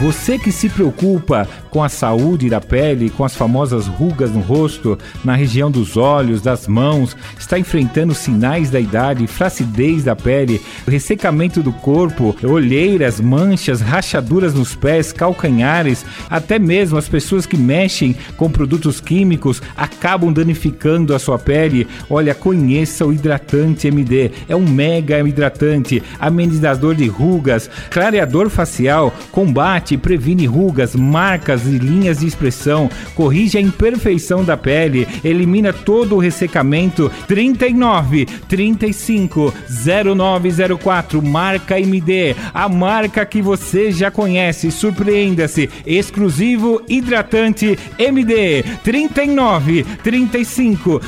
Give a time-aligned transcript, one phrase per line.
[0.00, 4.96] Você que se preocupa com a saúde da pele, com as famosas rugas no rosto,
[5.24, 11.64] na região dos olhos, das mãos, está enfrentando sinais da idade, flacidez da pele, ressecamento
[11.64, 18.48] do corpo, olheiras, manchas, rachaduras nos pés, calcanhares, até mesmo as pessoas que mexem com
[18.48, 21.88] produtos químicos acabam danificando a sua pele.
[22.08, 29.87] Olha, conheça o hidratante MD, é um mega hidratante, amenizador de rugas, clareador facial, combate
[29.94, 36.16] e previne rugas, marcas e linhas de expressão, corrige a imperfeição da pele, elimina todo
[36.16, 37.10] o ressecamento.
[37.26, 44.70] 39 35 0904 marca MD, a marca que você já conhece.
[44.70, 51.00] Surpreenda-se, exclusivo hidratante MD 39 35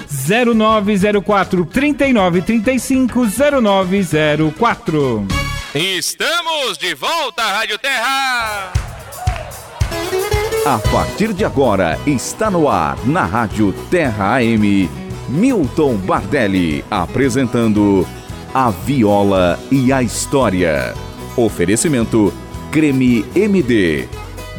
[0.54, 3.26] 0904 39 35
[3.62, 5.49] 0904.
[5.72, 8.72] Estamos de volta à Rádio Terra.
[10.66, 14.90] A partir de agora, está no ar, na Rádio Terra AM,
[15.28, 18.04] Milton Bardelli apresentando
[18.52, 20.92] A Viola e a História.
[21.36, 22.34] Oferecimento
[22.72, 24.08] Creme MD.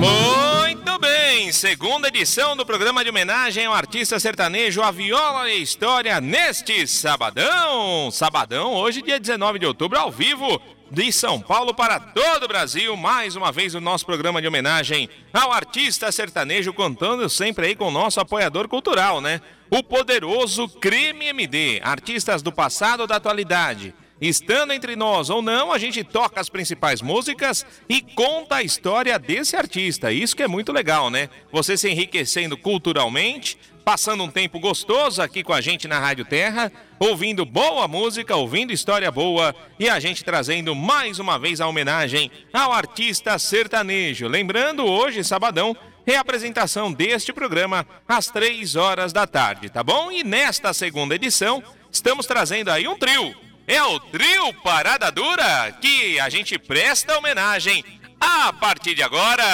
[0.00, 6.18] Muito bem, segunda edição do programa de homenagem ao artista sertanejo A Viola e História
[6.22, 8.10] neste sabadão.
[8.10, 10.58] Sabadão, hoje, dia 19 de outubro, ao vivo,
[10.90, 12.96] de São Paulo para todo o Brasil.
[12.96, 17.88] Mais uma vez o nosso programa de homenagem ao artista sertanejo, contando sempre aí com
[17.88, 19.42] o nosso apoiador cultural, né?
[19.70, 23.94] O poderoso Crime MD, artistas do passado da atualidade.
[24.20, 29.18] Estando entre nós ou não, a gente toca as principais músicas e conta a história
[29.18, 30.12] desse artista.
[30.12, 31.30] Isso que é muito legal, né?
[31.50, 36.70] Você se enriquecendo culturalmente, passando um tempo gostoso aqui com a gente na Rádio Terra,
[36.98, 42.30] ouvindo boa música, ouvindo história boa e a gente trazendo mais uma vez a homenagem
[42.52, 44.28] ao artista sertanejo.
[44.28, 45.74] Lembrando, hoje, sabadão,
[46.06, 50.12] reapresentação deste programa às três horas da tarde, tá bom?
[50.12, 53.49] E nesta segunda edição, estamos trazendo aí um trio.
[53.70, 57.84] É o trio Parada Dura que a gente presta homenagem
[58.20, 59.44] a partir de agora.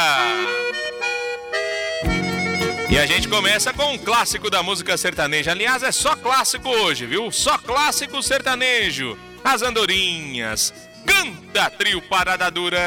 [2.88, 5.50] E a gente começa com um clássico da música sertaneja.
[5.50, 7.30] Aliás, é só clássico hoje, viu?
[7.30, 9.18] Só clássico sertanejo.
[9.44, 10.72] As Andorinhas.
[11.04, 12.78] Canta trio Parada Dura.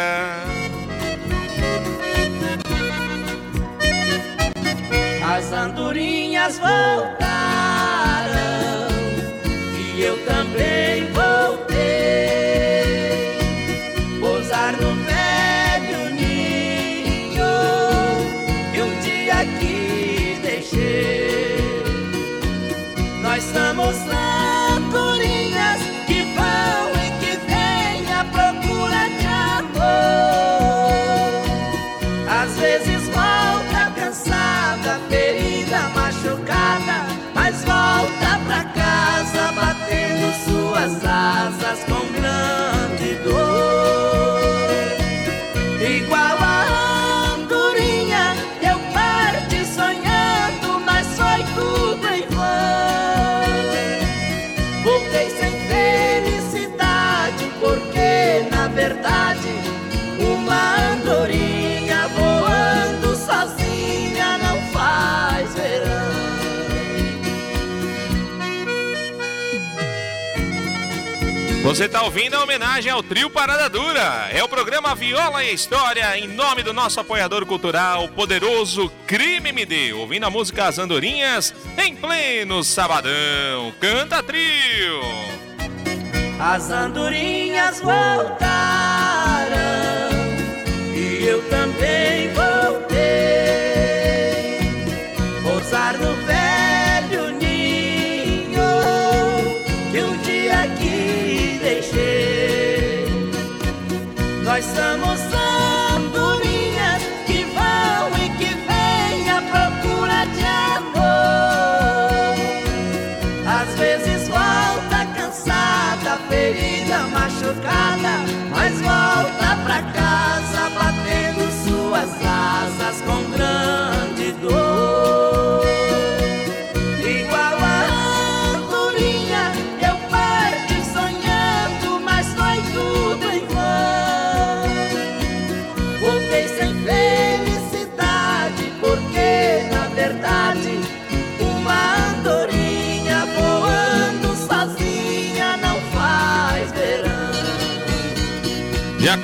[5.23, 7.58] As andorinhas voltaram
[10.01, 11.77] eu também voltei.
[14.19, 17.43] Pousar no velho ninho
[18.73, 21.83] e um dia aqui deixei.
[23.21, 24.48] Nós somos andorinhas
[71.69, 74.27] Você está ouvindo a homenagem ao trio Parada Dura.
[74.33, 79.93] É o programa Viola e História em nome do nosso apoiador cultural, poderoso Crime MD.
[79.93, 83.71] Ouvindo a música As Andorinhas em pleno sabadão.
[83.79, 84.99] Canta trio.
[86.39, 88.39] As andorinhas voltaram
[90.95, 91.68] e eu também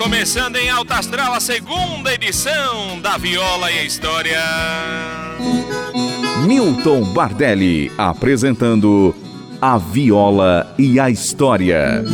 [0.05, 4.39] começando em Alta Astral a segunda edição da Viola e a História.
[6.45, 9.15] Milton Bardelli apresentando
[9.59, 12.05] A Viola e a História.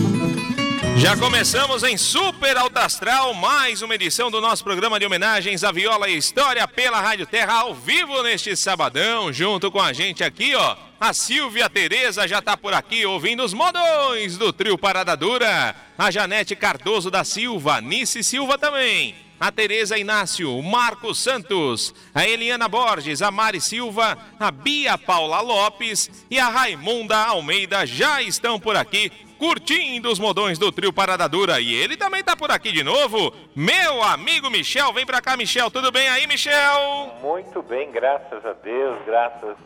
[0.98, 5.72] Já começamos em Super Alta Astral, mais uma edição do nosso programa de homenagens à
[5.72, 10.54] Viola e História pela Rádio Terra ao vivo neste sabadão, junto com a gente aqui,
[10.54, 10.76] ó.
[11.00, 15.76] A Silvia Tereza já tá por aqui ouvindo os modões do trio Parada Dura.
[15.98, 19.16] A Janete Cardoso da Silva, Nice Silva também.
[19.40, 25.42] A Tereza Inácio, o Marcos Santos, a Eliana Borges, a Mari Silva, a Bia Paula
[25.42, 29.12] Lopes e a Raimunda Almeida já estão por aqui
[29.42, 31.60] curtindo os modões do trio Parada Dura.
[31.60, 34.94] E ele também tá por aqui de novo, meu amigo Michel.
[34.94, 35.72] Vem pra cá, Michel.
[35.72, 37.16] Tudo bem aí, Michel?
[37.24, 39.58] Muito bem, graças a Deus, graças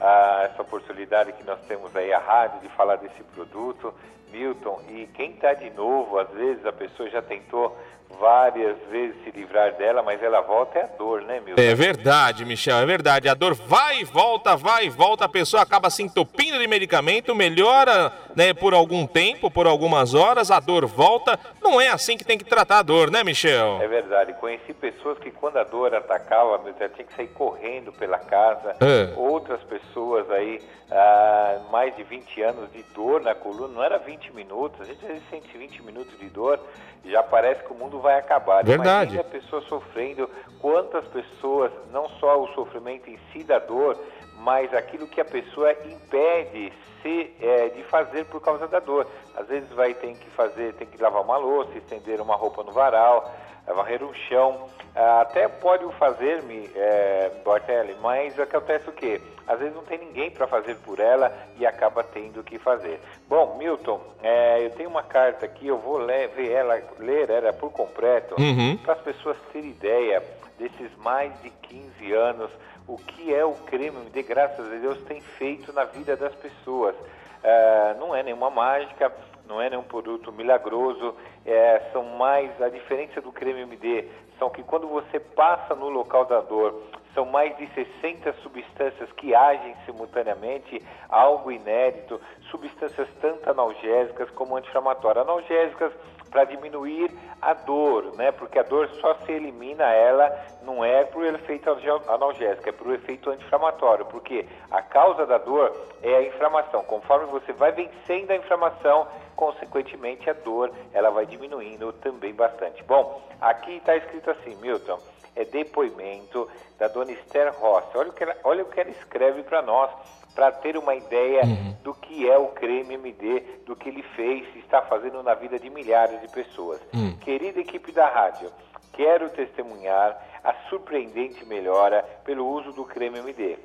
[0.00, 3.94] a essa oportunidade que nós temos aí, a rádio, de falar desse produto.
[4.32, 7.76] Milton, e quem está de novo, às vezes a pessoa já tentou
[8.18, 11.60] várias vezes se livrar dela, mas ela volta é a dor, né, Milton?
[11.60, 13.28] É verdade, Michel, é verdade.
[13.28, 17.34] A dor vai e volta, vai e volta, a pessoa acaba se entupindo de medicamento,
[17.34, 21.38] melhora né, por algum tempo, por algumas horas, a dor volta.
[21.60, 23.78] Não é assim que tem que tratar a dor, né, Michel?
[23.80, 24.32] É verdade.
[24.34, 28.76] Conheci pessoas que quando a dor atacava, Milton, tinha que sair correndo pela casa.
[28.80, 29.12] É.
[29.16, 30.60] Outras pessoas aí,
[30.90, 35.04] ah, mais de 20 anos de dor na coluna, não era 20 minutos, a gente
[35.04, 36.60] às vezes sente 20 minutos de dor,
[37.04, 38.64] já parece que o mundo vai acabar.
[38.64, 39.14] Verdade.
[39.14, 40.28] Imagina a pessoa sofrendo,
[40.60, 43.98] quantas pessoas, não só o sofrimento em si da dor,
[44.40, 46.72] mas aquilo que a pessoa impede
[47.02, 49.06] se, é, de fazer por causa da dor.
[49.36, 52.72] Às vezes vai ter que fazer, tem que lavar uma louça, estender uma roupa no
[52.72, 53.30] varal,
[53.66, 54.68] eh, varrer um chão.
[54.94, 59.20] Ah, Até pode o fazer-me, é, Bortelli, mas acontece o quê?
[59.46, 63.00] Às vezes não tem ninguém para fazer por ela e acaba tendo que fazer.
[63.28, 67.52] Bom, Milton, é, eu tenho uma carta aqui, eu vou ler, ver ela, ler ela
[67.52, 68.76] por completo, Uhum.
[68.78, 70.22] para as pessoas terem ideia
[70.58, 72.50] desses mais de 15 anos,
[72.86, 76.94] o que é o creme MD, graças a Deus, tem feito na vida das pessoas.
[77.42, 79.12] Ah, não é nenhuma mágica,
[79.46, 84.62] não é nenhum produto milagroso, é, são mais, a diferença do creme MD são que
[84.62, 86.82] quando você passa no local da dor,
[87.12, 95.28] são mais de 60 substâncias que agem simultaneamente, algo inédito, substâncias tanto analgésicas como anti-inflamatórias.
[95.28, 95.92] Analgésicas
[96.30, 97.10] para diminuir
[97.40, 98.30] a dor, né?
[98.32, 100.30] Porque a dor só se elimina ela,
[100.62, 101.68] não é por efeito
[102.08, 106.84] analgésico, é por efeito anti-inflamatório, porque a causa da dor é a inflamação.
[106.84, 112.82] Conforme você vai vencendo a inflamação, consequentemente a dor ela vai diminuindo também bastante.
[112.84, 114.98] Bom, aqui está escrito assim, Milton,
[115.34, 116.48] é depoimento
[116.78, 117.96] da dona Esther Rossi.
[117.96, 119.90] Olha o que ela, olha o que ela escreve para nós,
[120.34, 121.42] para ter uma ideia
[121.82, 125.58] do que é o creme MD, do que ele fez e está fazendo na vida
[125.58, 126.80] de milhares de pessoas.
[127.20, 128.50] Querida equipe da rádio,
[128.92, 133.58] quero testemunhar a surpreendente melhora pelo uso do creme MD.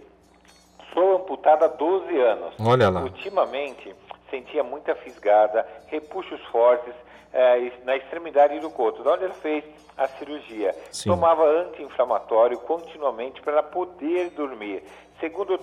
[0.93, 2.53] Sou amputada há 12 anos.
[2.59, 3.01] Olha lá.
[3.01, 3.93] Ultimamente,
[4.29, 6.93] sentia muita fisgada, repuxos fortes
[7.33, 9.03] eh, na extremidade do corpo.
[9.03, 9.63] De onde ela fez
[9.97, 10.75] a cirurgia.
[10.91, 11.09] Sim.
[11.09, 14.83] Tomava anti-inflamatório continuamente para poder dormir.
[15.19, 15.59] Segundo o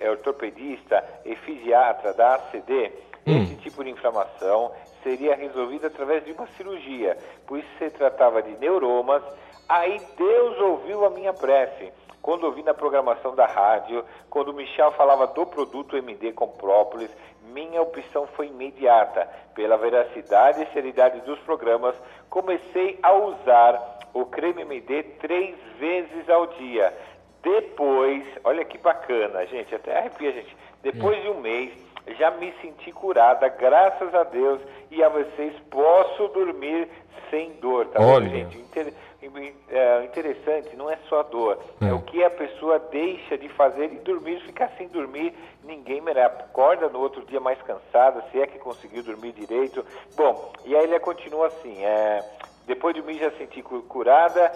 [0.00, 2.92] eh, ortopedista e fisiatra da ACD,
[3.24, 4.72] esse tipo de inflamação
[5.02, 9.22] seria resolvida através de uma cirurgia, pois se tratava de neuromas.
[9.68, 11.92] Aí Deus ouviu a minha prece
[12.26, 17.08] quando ouvi na programação da rádio, quando o Michel falava do produto MD com própolis,
[17.52, 19.28] minha opção foi imediata.
[19.54, 21.94] Pela veracidade e seriedade dos programas,
[22.28, 26.92] comecei a usar o creme MD três vezes ao dia.
[27.46, 30.56] Depois, olha que bacana, gente, até arrepia, gente.
[30.82, 31.72] Depois de um mês,
[32.18, 34.60] já me senti curada, graças a Deus,
[34.90, 36.88] e a vocês posso dormir
[37.30, 38.28] sem dor, tá Olha.
[38.28, 38.58] vendo, gente?
[38.58, 38.92] Inter-
[39.70, 41.86] é, interessante não é só a dor, é.
[41.88, 41.92] É.
[41.92, 46.26] o que a pessoa deixa de fazer e dormir, ficar sem dormir, ninguém merece.
[46.40, 49.84] Acorda no outro dia mais cansada, se é que conseguiu dormir direito.
[50.16, 52.24] Bom, e aí ele continua assim, é,
[52.66, 54.52] depois de mim já senti cu- curada,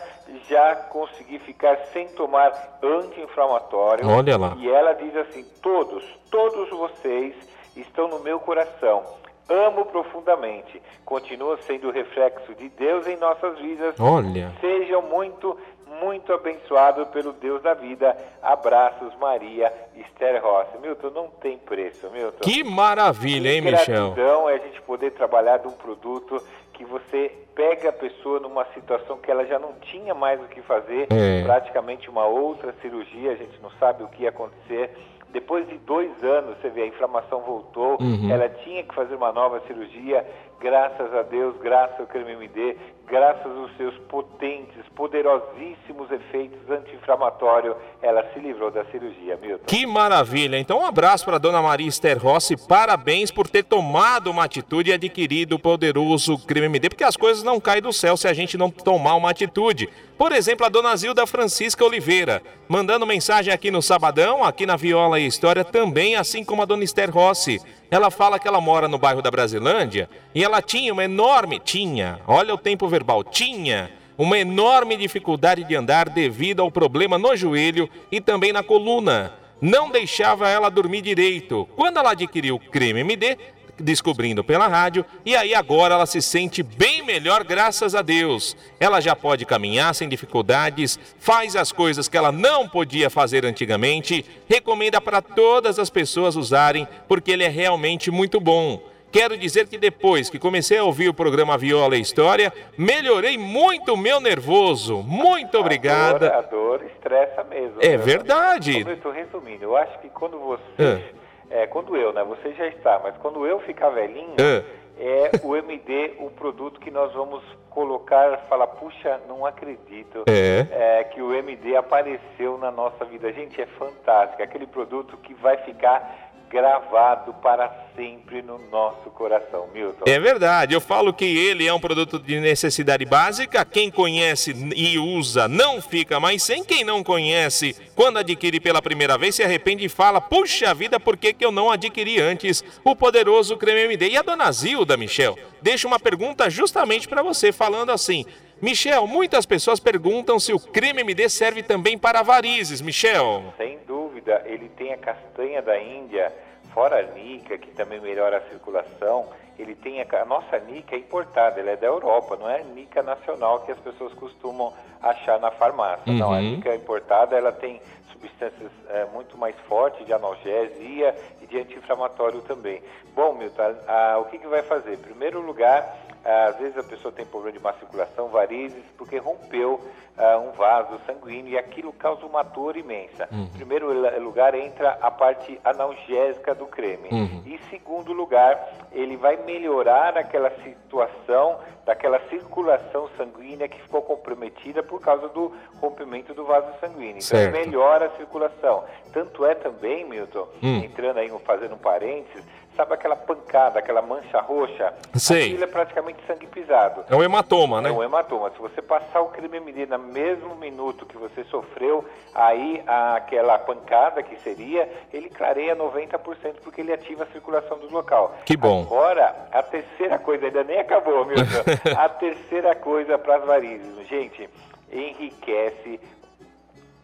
[0.49, 4.09] já consegui ficar sem tomar anti-inflamatório.
[4.09, 4.55] Olha lá.
[4.59, 7.35] E ela diz assim, todos, todos vocês
[7.77, 9.05] estão no meu coração.
[9.49, 10.81] Amo profundamente.
[11.05, 13.95] Continua sendo o reflexo de Deus em nossas vidas.
[13.99, 14.53] Olha.
[14.61, 15.59] Sejam muito,
[16.01, 18.17] muito abençoados pelo Deus da vida.
[18.41, 20.79] Abraços, Maria Esther Rossi.
[20.79, 22.39] Milton, não tem preço, Milton.
[22.43, 24.13] Que maravilha, hein, Que Michel?
[24.13, 26.41] gratidão é a gente poder trabalhar de um produto
[26.81, 30.63] que você pega a pessoa numa situação que ela já não tinha mais o que
[30.63, 31.43] fazer, É.
[31.43, 34.97] praticamente uma outra cirurgia, a gente não sabe o que ia acontecer.
[35.33, 38.31] Depois de dois anos, você vê, a inflamação voltou, Uhum.
[38.31, 40.27] ela tinha que fazer uma nova cirurgia,
[40.61, 48.25] graças a Deus, graças ao creme MD, graças aos seus potentes, poderosíssimos efeitos anti-inflamatórios, ela
[48.33, 49.65] se livrou da cirurgia, Milton.
[49.67, 50.59] Que maravilha!
[50.59, 52.57] Então, um abraço para dona Maria Esther Rossi.
[52.69, 57.43] Parabéns por ter tomado uma atitude e adquirido o poderoso creme MD, porque as coisas
[57.43, 59.89] não caem do céu se a gente não tomar uma atitude.
[60.17, 65.19] Por exemplo, a dona Zilda Francisca Oliveira, mandando mensagem aqui no Sabadão, aqui na Viola
[65.21, 67.61] e História também, assim como a dona Esther Rossi.
[67.91, 71.61] Ela fala que ela mora no bairro da Brasilândia e ela tinha uma enorme.
[71.61, 77.35] Tinha, olha o tempo verbal, tinha uma enorme dificuldade de andar devido ao problema no
[77.35, 79.33] joelho e também na coluna.
[79.61, 81.69] Não deixava ela dormir direito.
[81.77, 83.37] Quando ela adquiriu o creme MD,
[83.81, 88.57] descobrindo pela rádio, e aí agora ela se sente bem melhor, graças a Deus.
[88.79, 94.25] Ela já pode caminhar sem dificuldades, faz as coisas que ela não podia fazer antigamente,
[94.49, 98.81] recomenda para todas as pessoas usarem, porque ele é realmente muito bom.
[99.13, 103.95] Quero dizer que depois que comecei a ouvir o programa Viola e História, melhorei muito
[103.95, 105.03] o meu nervoso.
[105.03, 106.29] Muito obrigada.
[106.29, 107.79] A dor, a dor estressa mesmo.
[107.81, 108.75] É verdade.
[108.75, 111.13] Como eu estou resumindo, eu acho que quando você,
[111.51, 114.65] é, quando eu, né, você já está, mas quando eu ficar velhinho, É.
[114.99, 120.67] é o MD o produto que nós vamos colocar, falar, puxa, não acredito É.
[121.01, 123.33] é, que o MD apareceu na nossa vida.
[123.33, 130.05] Gente, é fantástico, aquele produto que vai ficar gravado para sempre no nosso coração, Milton.
[130.05, 133.65] É verdade, eu falo que ele é um produto de necessidade básica.
[133.65, 136.65] Quem conhece e usa não fica mais sem.
[136.65, 141.17] Quem não conhece, quando adquire pela primeira vez, se arrepende e fala: Puxa vida, por
[141.17, 144.09] que, que eu não adquiri antes o poderoso creme MD?
[144.09, 148.27] E a dona Zilda, Michel, deixa uma pergunta justamente para você, falando assim.
[148.61, 152.83] Michel, muitas pessoas perguntam se o creme MD serve também para varizes.
[152.83, 153.55] Michel.
[153.57, 153.79] Sem
[154.21, 156.33] dúvida, ele tem a castanha da Índia,
[156.75, 159.29] fora a nica, que também melhora a circulação.
[159.59, 162.65] Ele tem a, a nossa nica é importada, ela é da Europa, não é a
[162.65, 164.73] nica nacional que as pessoas costumam
[165.03, 166.13] achar na farmácia.
[166.13, 166.43] Não, a Uhum.
[166.57, 167.81] nica importada, ela tem
[168.13, 172.83] substâncias eh, muito mais fortes de analgesia e de anti-inflamatório também.
[173.15, 174.95] Bom, Milton, ah, o que, que vai fazer?
[174.95, 179.81] Em primeiro lugar, às vezes a pessoa tem problema de má circulação, varizes, porque rompeu
[180.19, 183.29] ah, um vaso sanguíneo e aquilo causa uma dor imensa.
[183.33, 187.09] Em primeiro lugar, entra a parte analgésica do creme.
[187.47, 188.59] E em segundo lugar,
[188.93, 196.35] ele vai melhorar aquela situação daquela circulação sanguínea que ficou comprometida por causa do rompimento
[196.35, 197.17] do vaso sanguíneo.
[197.19, 197.55] Então, Certo.
[197.57, 198.85] ele melhora a circulação.
[199.13, 200.83] Tanto é também, Milton, Hum.
[200.85, 202.45] entrando aí, fazendo um parênteses,
[202.81, 204.95] sabe aquela pancada, aquela mancha roxa?
[205.15, 205.49] Sei.
[205.49, 207.05] Aquilo é praticamente sangue pisado.
[207.11, 207.91] É um hematoma, né?
[207.91, 208.51] É um hematoma.
[208.51, 214.23] Se você passar o creme MD no mesmo minuto que você sofreu, aí aquela pancada
[214.23, 218.35] que seria, ele clareia 90% porque ele ativa a circulação do local.
[218.47, 218.83] Que bom.
[218.83, 221.43] Agora, a terceira coisa, ainda nem acabou, Milton.
[221.97, 224.49] a terceira coisa para as varizes, gente,
[224.91, 226.01] enriquece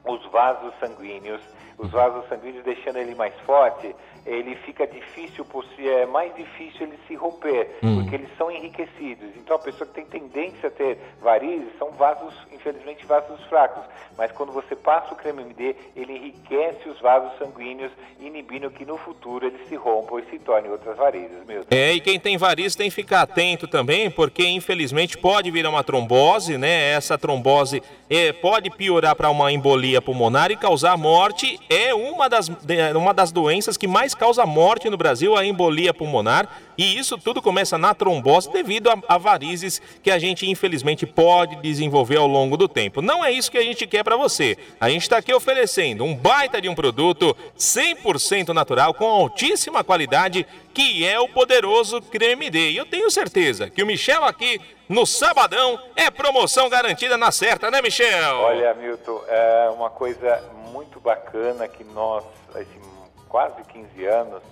[0.06, 1.42] os vasos sanguíneos,
[1.76, 3.94] os vasos sanguíneos deixando ele mais forte,
[4.26, 9.28] ele fica difícil, possi- é mais difícil ele se romper, porque eles são enriquecidos.
[9.36, 13.84] Então a pessoa que tem tendência a ter varizes são vasos, infelizmente, vasos fracos.
[14.18, 18.96] Mas quando você passa o creme MD, ele enriquece os vasos sanguíneos, inibindo que no
[18.98, 21.66] futuro eles se rompam e se tornem outras varizes, mesmo.
[21.70, 25.84] É, e quem tem varizes tem que ficar atento também, porque infelizmente pode virar uma
[25.84, 26.90] trombose, né?
[26.92, 31.58] Essa trombose é, pode piorar para uma embolia pulmonar e causar morte.
[31.68, 35.94] É uma das, de- uma das doenças que mais causa morte no Brasil, a embolia
[35.94, 36.48] pulmonar.
[36.78, 41.56] E isso tudo começa na trombose devido a, a varizes que a gente infelizmente pode
[41.56, 43.00] desenvolver ao longo do tempo.
[43.00, 44.58] Não é isso que a gente quer para você.
[44.80, 50.46] A gente está aqui oferecendo um baita de um produto 100% natural com altíssima qualidade
[50.74, 52.72] que é o poderoso creme D.
[52.72, 57.70] E eu tenho certeza que o Michel aqui no sabadão é promoção garantida na certa,
[57.70, 58.36] né, Michel?
[58.36, 62.24] Olha, Milton, é uma coisa muito bacana que nós,
[62.56, 62.95] esses
[63.28, 64.42] quase 15 anos,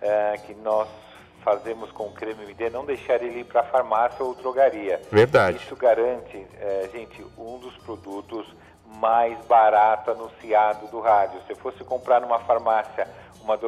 [0.00, 0.88] é, que nós
[1.44, 5.00] fazemos com o creme MD, não deixar ele ir para a farmácia ou drogaria.
[5.10, 5.56] Verdade.
[5.58, 8.46] Isso garante, é, gente, um dos produtos
[8.86, 11.40] mais barato anunciado do rádio.
[11.46, 13.08] Se fosse comprar numa farmácia,
[13.42, 13.58] uma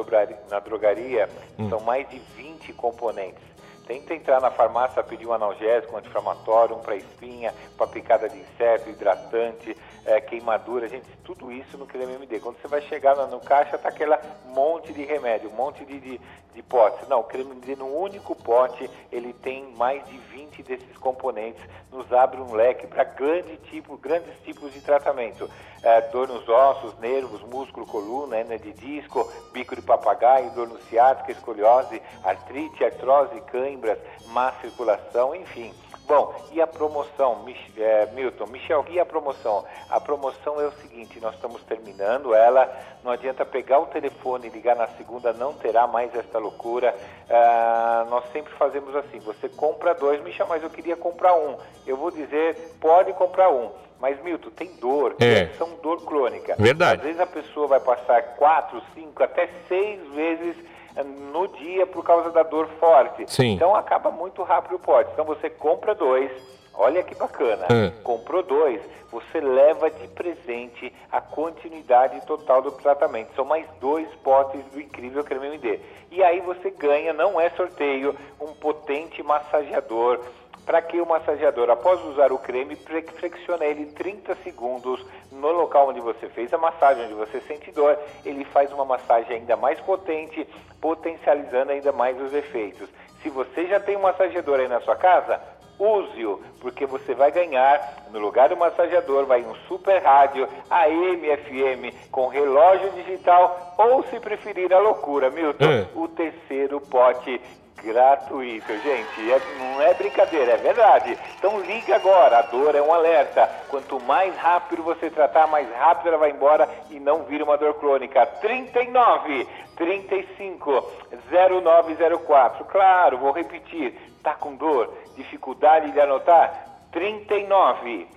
[0.49, 1.69] na drogaria, Hum.
[1.69, 3.43] são mais de 20 componentes.
[3.85, 8.37] Tenta entrar na farmácia, pedir um analgésico, um anti-inflamatório, um para espinha, para picada de
[8.37, 12.39] inseto, hidratante, é, queimadura, gente, tudo isso no creme MD.
[12.39, 16.21] Quando você vai chegar no, caixa, tá aquela monte de remédio, um monte de, de,
[16.53, 17.07] de potes.
[17.07, 21.61] Não, o creme MD no único pote, ele tem mais de 20 desses componentes,
[21.91, 25.49] nos abre um leque para grande tipo, grandes tipos de tratamento.
[25.83, 30.79] É, dor nos ossos, nervos, músculo, coluna, hernia de disco, bico de papagaio, dor no
[30.83, 33.39] ciática, escoliose, artrite, artrose,
[33.75, 35.73] cãibras, má circulação, enfim.
[36.07, 37.43] Bom, e a promoção,
[37.77, 38.45] é, Milton?
[38.47, 39.65] Michel, e a promoção?
[39.89, 42.71] A promoção é o seguinte, nós estamos terminando ela,
[43.03, 46.95] não adianta pegar o telefone e ligar na segunda, não terá mais esta loucura.
[47.27, 51.57] Ah, nós sempre fazemos assim, você compra dois, Michel, mas eu queria comprar um.
[51.87, 53.71] Eu vou dizer, pode comprar um.
[53.99, 55.47] Mas, Milton, tem dor, É.
[55.57, 56.55] são dor crônica.
[56.59, 56.99] Verdade.
[56.99, 60.55] Às vezes a pessoa vai passar quatro, cinco, até seis vezes
[61.03, 63.25] no dia por causa da dor forte.
[63.27, 63.53] Sim.
[63.53, 65.09] Então acaba muito rápido o pote.
[65.13, 66.31] Então você compra dois,
[66.73, 67.65] olha que bacana.
[67.69, 67.91] É.
[68.03, 73.33] Comprou dois, você leva de presente a continuidade total do tratamento.
[73.35, 75.79] São mais dois potes do incrível creme MD.
[76.11, 80.19] E aí você ganha, não é sorteio, um potente massageador.
[80.65, 85.89] Para que o massageador, após usar o creme, fle- flexiona ele 30 segundos no local
[85.89, 89.79] onde você fez a massagem, onde você sente dor, ele faz uma massagem ainda mais
[89.81, 90.47] potente,
[90.81, 92.89] potencializando ainda mais os efeitos.
[93.21, 95.39] Se você já tem um massageador aí na sua casa,
[95.77, 102.09] use-o, porque você vai ganhar, no lugar do massageador, vai um super rádio AM, FM,
[102.11, 105.85] com relógio digital, ou se preferir a loucura, Milton, É.
[105.95, 107.41] o terceiro pote
[107.85, 109.31] gratuito, gente.
[109.31, 111.17] É- não é brincadeira, é verdade.
[111.37, 113.47] Então liga agora, a dor é um alerta.
[113.69, 117.75] Quanto mais rápido você tratar, mais rápido ela vai embora e não vira uma dor
[117.75, 118.25] crônica.
[118.41, 120.91] 39 35
[121.31, 122.65] 0904.
[122.65, 123.93] Claro, vou repetir.
[124.23, 124.91] Tá com dor?
[125.15, 126.65] Dificuldade de anotar?
[126.91, 128.07] 39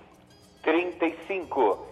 [0.63, 1.85] 35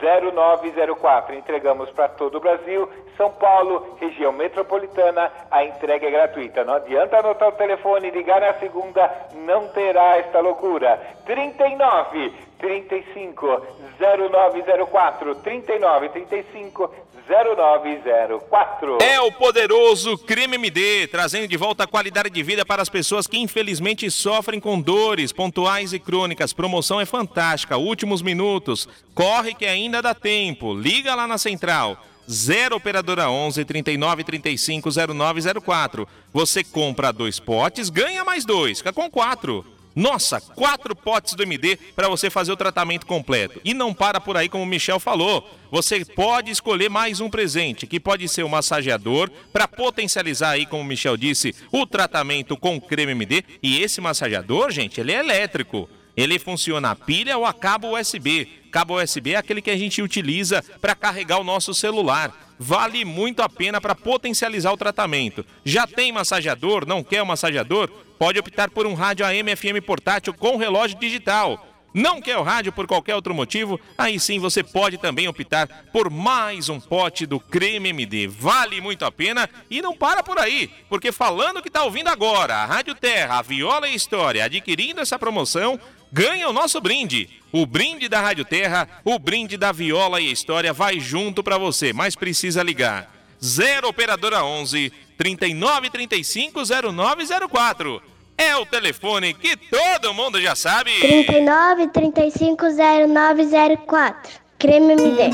[0.00, 1.34] 0904.
[1.34, 5.30] Entregamos para todo o Brasil, São Paulo, região metropolitana.
[5.50, 6.64] A entrega é gratuita.
[6.64, 11.00] Não adianta anotar o telefone, ligar na segunda, não terá esta loucura.
[11.24, 13.62] 39 35
[13.98, 15.34] 0904.
[15.36, 16.90] 39 35
[17.26, 18.98] 0904.
[19.00, 23.26] É o poderoso Creme MD, trazendo de volta a qualidade de vida para as pessoas
[23.26, 26.52] que infelizmente sofrem com dores pontuais e crônicas.
[26.52, 28.88] Promoção é fantástica, últimos minutos.
[29.14, 30.74] Corre que ainda dá tempo.
[30.74, 31.96] Liga lá na central.
[32.30, 36.08] 0 operadora 11 39 35 0904.
[36.32, 39.64] Você compra dois potes, ganha mais dois, fica com quatro.
[39.94, 43.60] Nossa, quatro potes do MD para você fazer o tratamento completo.
[43.64, 45.48] E não para por aí, como o Michel falou.
[45.70, 50.82] Você pode escolher mais um presente, que pode ser o massageador, para potencializar aí, como
[50.82, 53.44] o Michel disse, o tratamento com creme MD.
[53.62, 55.88] E esse massageador, gente, ele é elétrico.
[56.16, 58.46] Ele funciona a pilha ou a cabo USB.
[58.70, 62.32] Cabo USB é aquele que a gente utiliza para carregar o nosso celular.
[62.58, 65.44] Vale muito a pena para potencializar o tratamento.
[65.64, 66.86] Já tem massageador?
[66.86, 67.88] Não quer o massageador?
[68.18, 71.73] Pode optar por um rádio AM FM portátil com relógio digital.
[71.94, 73.80] Não quer o rádio por qualquer outro motivo?
[73.96, 78.26] Aí sim você pode também optar por mais um pote do Creme MD.
[78.26, 82.56] Vale muito a pena e não para por aí, porque falando que está ouvindo agora,
[82.56, 85.78] a Rádio Terra, a Viola e História, adquirindo essa promoção,
[86.10, 87.30] ganha o nosso brinde.
[87.52, 91.92] O brinde da Rádio Terra, o brinde da Viola e História vai junto para você,
[91.92, 93.14] mas precisa ligar.
[93.40, 96.60] 0 operadora 11 39 35
[96.92, 98.13] 0904.
[98.36, 100.90] É o telefone que todo mundo já sabe.
[101.00, 102.66] 39 35
[103.08, 104.32] 0904.
[104.58, 105.30] Creme MD.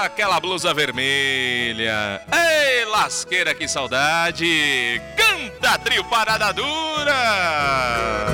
[0.04, 2.22] Aquela blusa vermelha.
[2.30, 5.02] Ei, lasqueira, que saudade.
[5.16, 8.26] Canta, trio Parada Dura.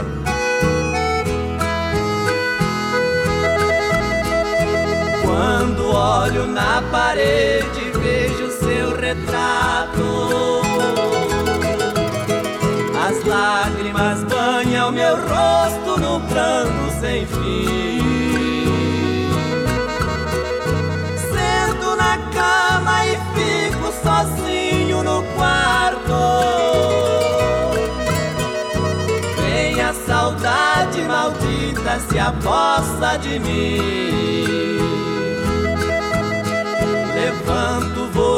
[5.24, 10.67] Quando olho na parede, vejo seu retrato.
[13.38, 18.00] As lágrimas banham meu rosto no pranto sem fim.
[21.16, 26.18] Sento na cama e fico sozinho no quarto.
[29.40, 35.07] Vem a saudade maldita se aposta de mim.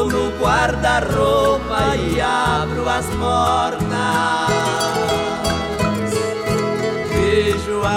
[0.08, 4.60] No guarda-roupa e abro as portas.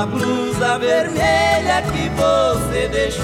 [0.04, 3.24] a blusa vermelha que você deixou.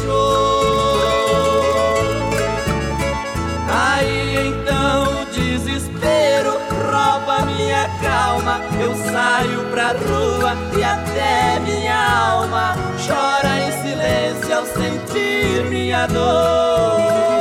[3.67, 8.61] Aí então o desespero rouba minha calma.
[8.79, 17.38] Eu saio pra rua e até minha alma chora em silêncio ao sentir minha dor.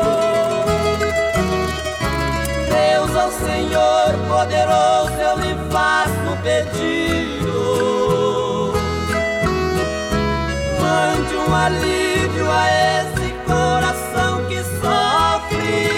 [4.08, 7.52] Senhor poderoso, eu lhe faço pedido.
[10.80, 12.66] Mande um alívio a
[13.02, 15.90] esse coração que sofre.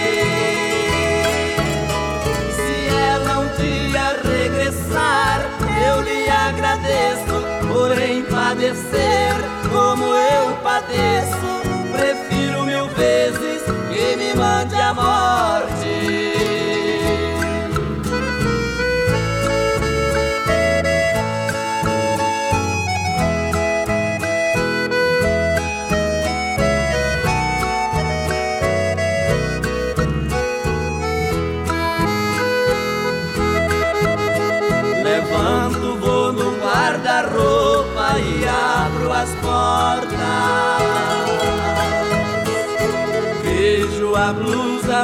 [2.51, 5.39] Se ela um dia regressar,
[5.87, 7.95] eu lhe agradeço por
[8.29, 9.35] padecer
[9.71, 11.61] como eu padeço.
[11.93, 16.00] Prefiro mil vezes que me mande a morte.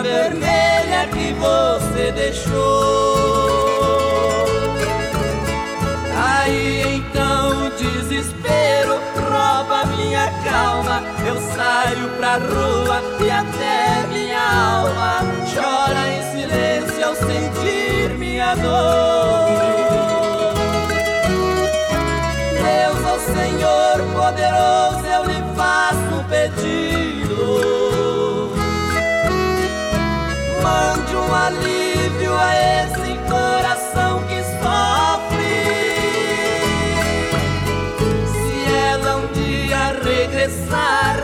[0.02, 3.28] Vermelha que você deixou.
[6.16, 11.02] Aí então o desespero rouba minha calma.
[11.26, 15.22] Eu saio pra rua e até minha alma
[15.54, 19.68] chora em silêncio ao sentir minha dor.
[22.54, 26.24] Deus, ó Senhor poderoso, eu lhe faço um
[31.18, 35.58] um alívio a esse coração que sofre.
[38.32, 41.18] Se ela um dia regressar,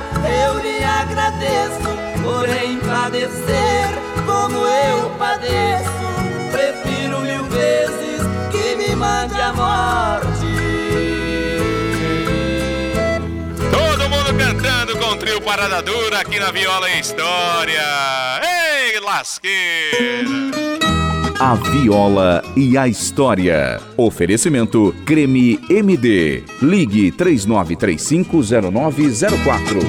[0.46, 2.48] eu lhe agradeço por
[2.88, 3.88] padecer
[4.26, 5.92] como eu padeço.
[6.52, 10.34] Prefiro mil vezes que me mande a morte.
[14.54, 17.82] cantando com o trio Parada Dura aqui na Viola História.
[19.14, 20.34] Ei, lasqueira!
[21.40, 23.82] A Viola e a História.
[23.96, 26.44] Oferecimento Creme MD.
[26.62, 29.80] Ligue 39350904.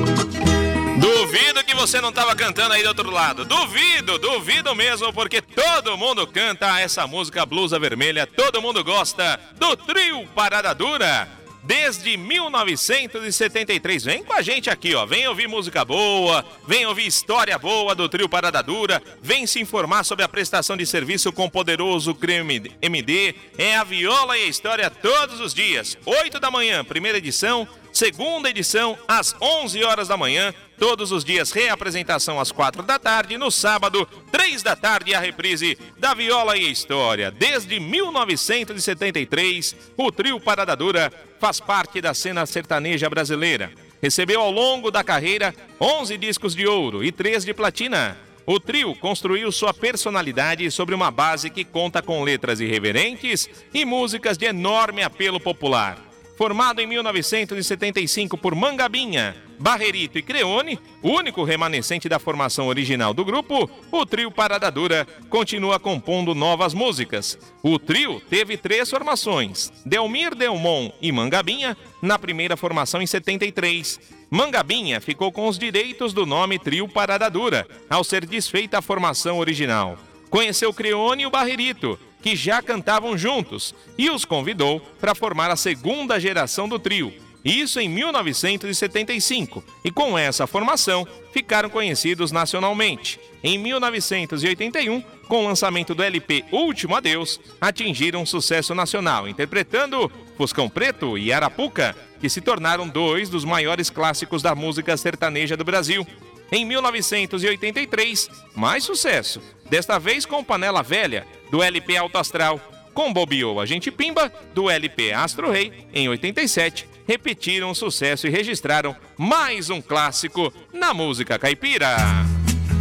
[0.99, 3.47] Duvido que você não estava cantando aí do outro lado.
[3.47, 9.75] Duvido, duvido mesmo, porque todo mundo canta essa música blusa vermelha, todo mundo gosta do
[9.77, 14.05] trio Parada Dura desde 1973.
[14.05, 15.05] Vem com a gente aqui, ó.
[15.05, 20.05] Vem ouvir música boa, vem ouvir história boa do trio Parada Dura, vem se informar
[20.05, 23.35] sobre a prestação de serviço com o poderoso creme MD.
[23.59, 25.99] É a viola e a história todos os dias.
[26.05, 30.53] 8 da manhã, primeira edição segunda edição às 11 horas da manhã.
[30.79, 33.39] Todos os dias, reapresentação às 4 da tarde.
[33.39, 37.31] No sábado, 3 da tarde, a reprise da Viola e História.
[37.31, 43.71] Desde 1973, o trio Parada Dura faz parte da cena sertaneja brasileira.
[44.03, 48.17] Recebeu ao longo da carreira 11 discos de ouro e 3 de platina.
[48.47, 54.37] O trio construiu sua personalidade sobre uma base que conta com letras irreverentes e músicas
[54.37, 55.99] de enorme apelo popular.
[56.37, 63.71] Formado em 1975 por Mangabinha, Barrerito e Creone, único remanescente da formação original do grupo,
[63.91, 67.39] o trio Parada Dura continua compondo novas músicas.
[67.63, 74.01] O trio teve três formações: Delmir Delmon e Mangabinha, na primeira formação em 73.
[74.31, 79.39] Mangabinha ficou com os direitos do nome Trio Parada Dura, ao ser desfeita a formação
[79.39, 79.97] original.
[80.29, 85.57] Conheceu Creone e o Barrerito, que já cantavam juntos, e os convidou para formar a
[85.57, 87.24] segunda geração do trio.
[87.45, 93.21] Isso em 1975, e com essa formação ficaram conhecidos nacionalmente.
[93.43, 100.71] Em 1981, com o lançamento do LP Último Adeus, atingiram um sucesso nacional, interpretando Fuscão
[100.71, 106.07] Preto e Arapuca, que se tornaram dois dos maiores clássicos da música sertaneja do Brasil.
[106.51, 112.61] Em 1983, mais sucesso, desta vez com Panela Velha, do LP Alto Astral,
[112.95, 118.31] com Bobiou a Gente Pimba, do LP Astro Rei, em 87, repetiram o sucesso e
[118.31, 121.97] registraram mais um clássico na música caipira.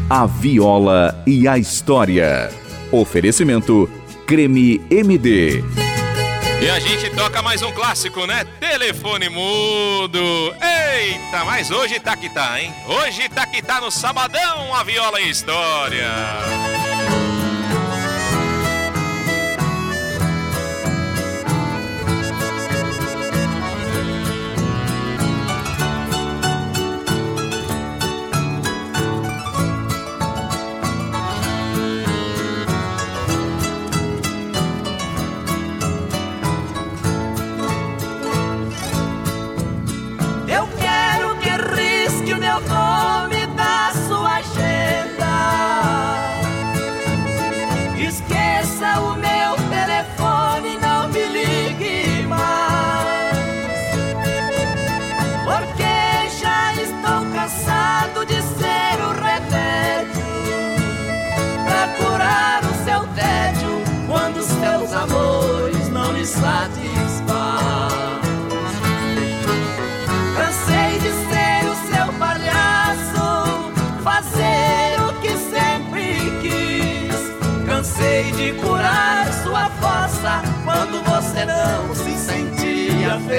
[0.10, 2.52] A Viola e a História.
[2.92, 3.90] Oferecimento
[4.28, 5.64] Creme MD.
[6.62, 8.46] E a gente toca mais um clássico, né?
[8.60, 10.56] Telefone mudo.
[10.62, 12.74] Eita, mas hoje tá que tá, hein?
[12.88, 16.08] Hoje tá que tá no sabadão a viola e história.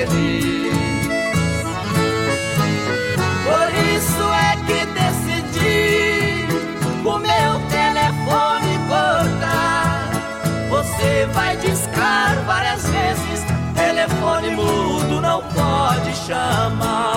[0.07, 0.75] Feliz.
[3.45, 6.47] Por isso é que decidi
[7.05, 10.11] o meu telefone cortar.
[10.71, 17.13] Você vai discar várias vezes, telefone mudo não pode chamar.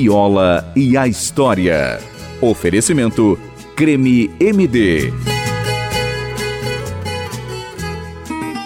[0.00, 2.00] Viola e a História.
[2.40, 3.38] Oferecimento
[3.76, 5.12] Creme MD.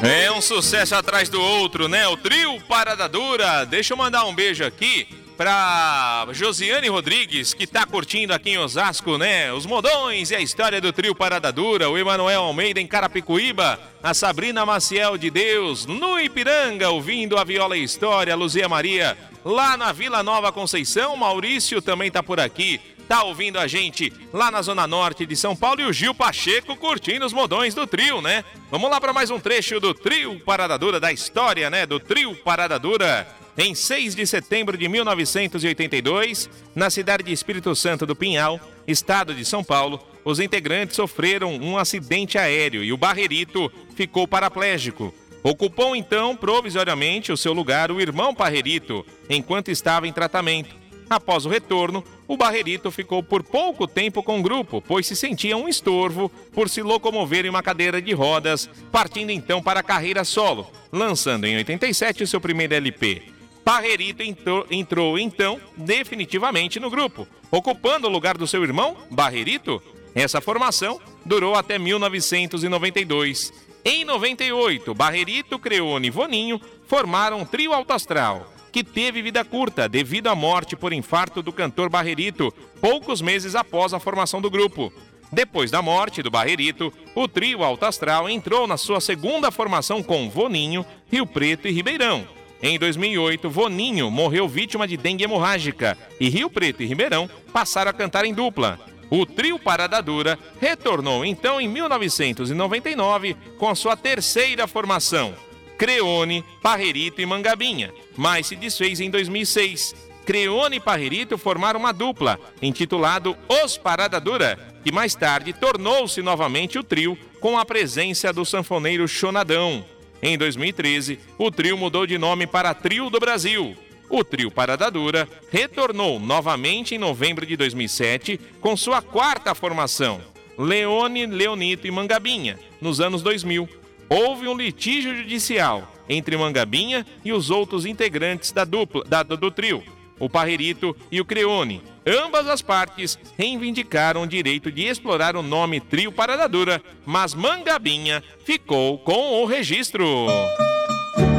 [0.00, 2.06] É um sucesso atrás do outro, né?
[2.06, 3.64] O trio Parada Dura.
[3.64, 9.18] Deixa eu mandar um beijo aqui pra Josiane Rodrigues, que tá curtindo aqui em Osasco,
[9.18, 9.52] né?
[9.52, 11.90] Os modões e a história do trio Parada Dura.
[11.90, 13.80] O Emanuel Almeida em Carapicuíba.
[14.00, 18.32] A Sabrina Maciel de Deus no Ipiranga, ouvindo a Viola e História.
[18.32, 21.16] A Luzia Maria lá na Vila Nova Conceição.
[21.16, 22.80] Maurício também tá por aqui.
[23.06, 26.74] Tá ouvindo a gente lá na Zona Norte de São Paulo e o Gil Pacheco
[26.74, 28.42] curtindo os modões do trio, né?
[28.70, 31.84] Vamos lá para mais um trecho do trio Parada Dura, da história, né?
[31.84, 33.28] Do trio Parada Dura.
[33.58, 39.44] Em 6 de setembro de 1982, na cidade de Espírito Santo do Pinhal, estado de
[39.44, 45.14] São Paulo, os integrantes sofreram um acidente aéreo e o Barrerito ficou paraplégico.
[45.44, 50.74] Ocupou então provisoriamente o seu lugar o irmão Parrerito, enquanto estava em tratamento.
[51.08, 55.54] Após o retorno, o Barrerito ficou por pouco tempo com o grupo, pois se sentia
[55.54, 60.24] um estorvo por se locomover em uma cadeira de rodas, partindo então para a carreira
[60.24, 63.22] solo, lançando em 87 o seu primeiro LP.
[63.62, 69.82] Barrerito entrou, entrou então definitivamente no grupo, ocupando o lugar do seu irmão, Barrerito.
[70.14, 73.52] Essa formação durou até 1992.
[73.86, 79.86] Em 98, Barrerito, Creone e Voninho formaram um trio alto astral, que teve vida curta
[79.86, 84.90] devido à morte por infarto do cantor Barrerito, poucos meses após a formação do grupo.
[85.30, 90.30] Depois da morte do Barrerito, o trio Alto Astral entrou na sua segunda formação com
[90.30, 92.26] Voninho, Rio Preto e Ribeirão.
[92.62, 97.94] Em 2008, Voninho morreu vítima de dengue hemorrágica e Rio Preto e Ribeirão passaram a
[97.94, 98.93] cantar em dupla.
[99.10, 105.34] O trio Parada Dura retornou então em 1999 com a sua terceira formação,
[105.76, 109.94] Creone, Parrerito e Mangabinha, mas se desfez em 2006.
[110.24, 116.78] Creone e Parrerito formaram uma dupla, intitulado Os Parada Dura, que mais tarde tornou-se novamente
[116.78, 119.84] o trio com a presença do sanfoneiro Chonadão.
[120.22, 123.76] Em 2013, o trio mudou de nome para Trio do Brasil.
[124.08, 130.20] O trio Parada Dura retornou novamente em novembro de 2007 com sua quarta formação,
[130.58, 133.68] Leone, Leonito e Mangabinha, nos anos 2000.
[134.08, 139.82] Houve um litígio judicial entre Mangabinha e os outros integrantes da dupla da, do trio,
[140.18, 141.82] o Parrerito e o Creone.
[142.06, 148.22] Ambas as partes reivindicaram o direito de explorar o nome Trio Parada Dura, mas Mangabinha
[148.44, 150.26] ficou com o registro.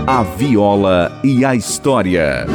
[0.08, 2.46] A viola e a história.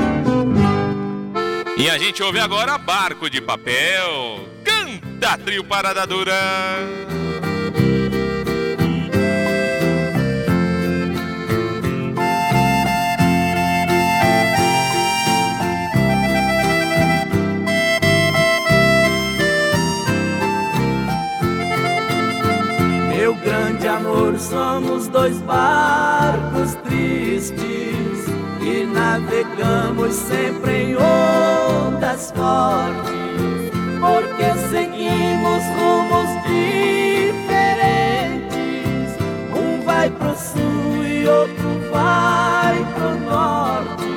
[1.76, 4.40] E a gente ouve agora Barco de Papel.
[4.62, 6.32] Canta, trio Parada Dura.
[23.42, 28.26] Grande amor, somos dois barcos tristes
[28.60, 37.80] e navegamos sempre em ondas fortes, porque seguimos rumos diferentes.
[39.54, 44.10] Um vai pro sul e outro vai pro norte.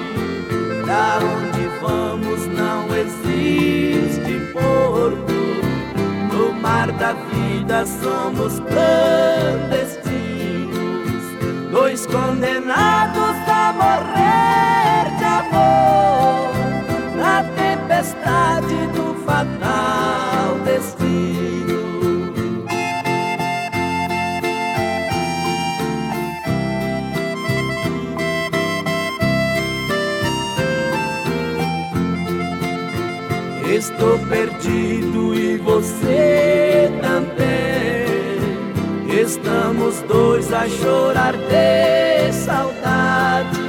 [0.86, 5.34] Da onde vamos não existe porto.
[6.64, 10.00] Mar da vida somos clandestinos,
[11.70, 16.54] dois condenados a morrer de amor
[17.18, 20.03] na tempestade do fatal
[33.84, 38.06] Estou perdido e você também.
[39.22, 43.60] Estamos dois a chorar de saudade.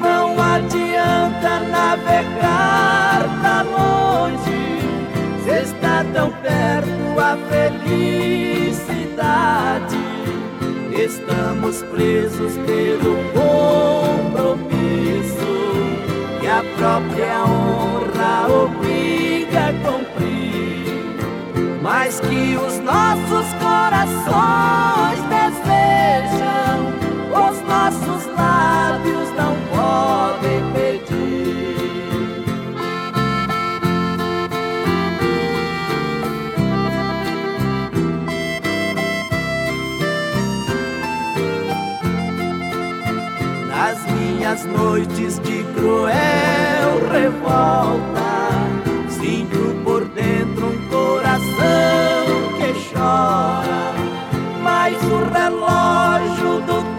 [0.00, 4.80] Não adianta navegar pra longe.
[5.44, 7.38] Se está tão perto a
[7.86, 8.80] felicidade.
[10.92, 14.70] Estamos presos pelo compromisso
[16.40, 18.99] que a própria honra obriga
[19.56, 21.16] a cumprir,
[21.82, 26.92] mas que os nossos corações desejam,
[27.30, 31.20] os nossos lábios não podem pedir.
[43.68, 48.19] Nas minhas noites de cruel revolta,
[55.32, 56.89] relógio do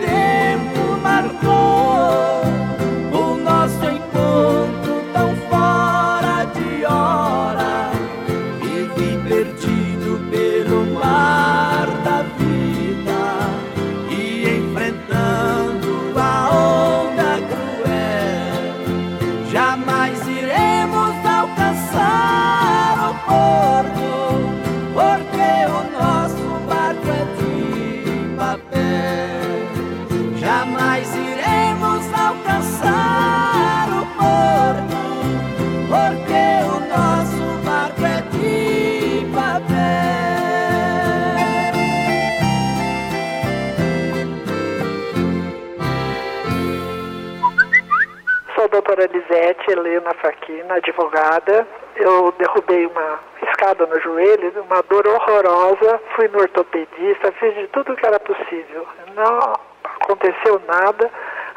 [49.71, 51.67] Helena Faquina, advogada.
[51.95, 55.99] Eu derrubei uma escada no joelho, uma dor horrorosa.
[56.15, 58.87] Fui no ortopedista, fiz de tudo que era possível.
[59.15, 59.53] Não
[60.01, 61.09] aconteceu nada.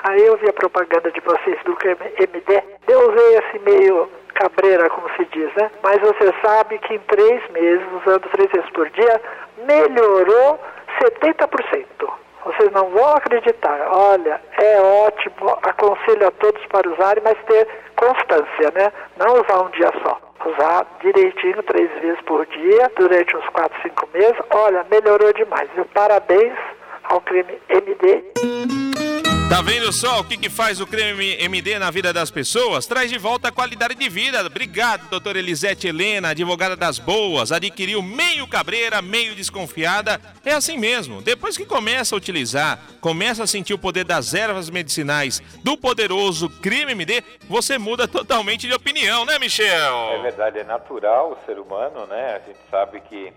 [0.05, 2.63] Aí eu vi a propaganda de vocês do MD.
[2.89, 5.71] Eu usei assim meio cabreira, como se diz, né?
[5.83, 9.21] Mas você sabe que em três meses, usando três vezes por dia,
[9.67, 10.61] melhorou
[11.01, 12.24] 70%.
[12.45, 13.89] Vocês não vão acreditar.
[13.91, 18.93] Olha, é ótimo, aconselho a todos para usarem, mas ter constância, né?
[19.17, 20.21] Não usar um dia só.
[20.45, 24.37] Usar direitinho, três vezes por dia, durante uns quatro, cinco meses.
[24.51, 25.69] Olha, melhorou demais.
[25.75, 25.87] Viu?
[25.95, 26.53] Parabéns
[27.05, 28.74] ao creme MD.
[29.55, 32.87] Tá vendo só o que, que faz o creme MD na vida das pessoas?
[32.87, 34.45] Traz de volta a qualidade de vida.
[34.45, 37.53] Obrigado, doutora Elisete Helena, advogada das boas.
[37.53, 40.21] Adquiriu meio cabreira, meio desconfiada.
[40.45, 41.23] É assim mesmo.
[41.23, 46.51] Depois que começa a utilizar, começa a sentir o poder das ervas medicinais do poderoso
[46.61, 50.15] creme MD, você muda totalmente de opinião, né, Michel?
[50.15, 52.41] É verdade, é natural o ser humano, né?
[52.43, 53.33] A gente sabe que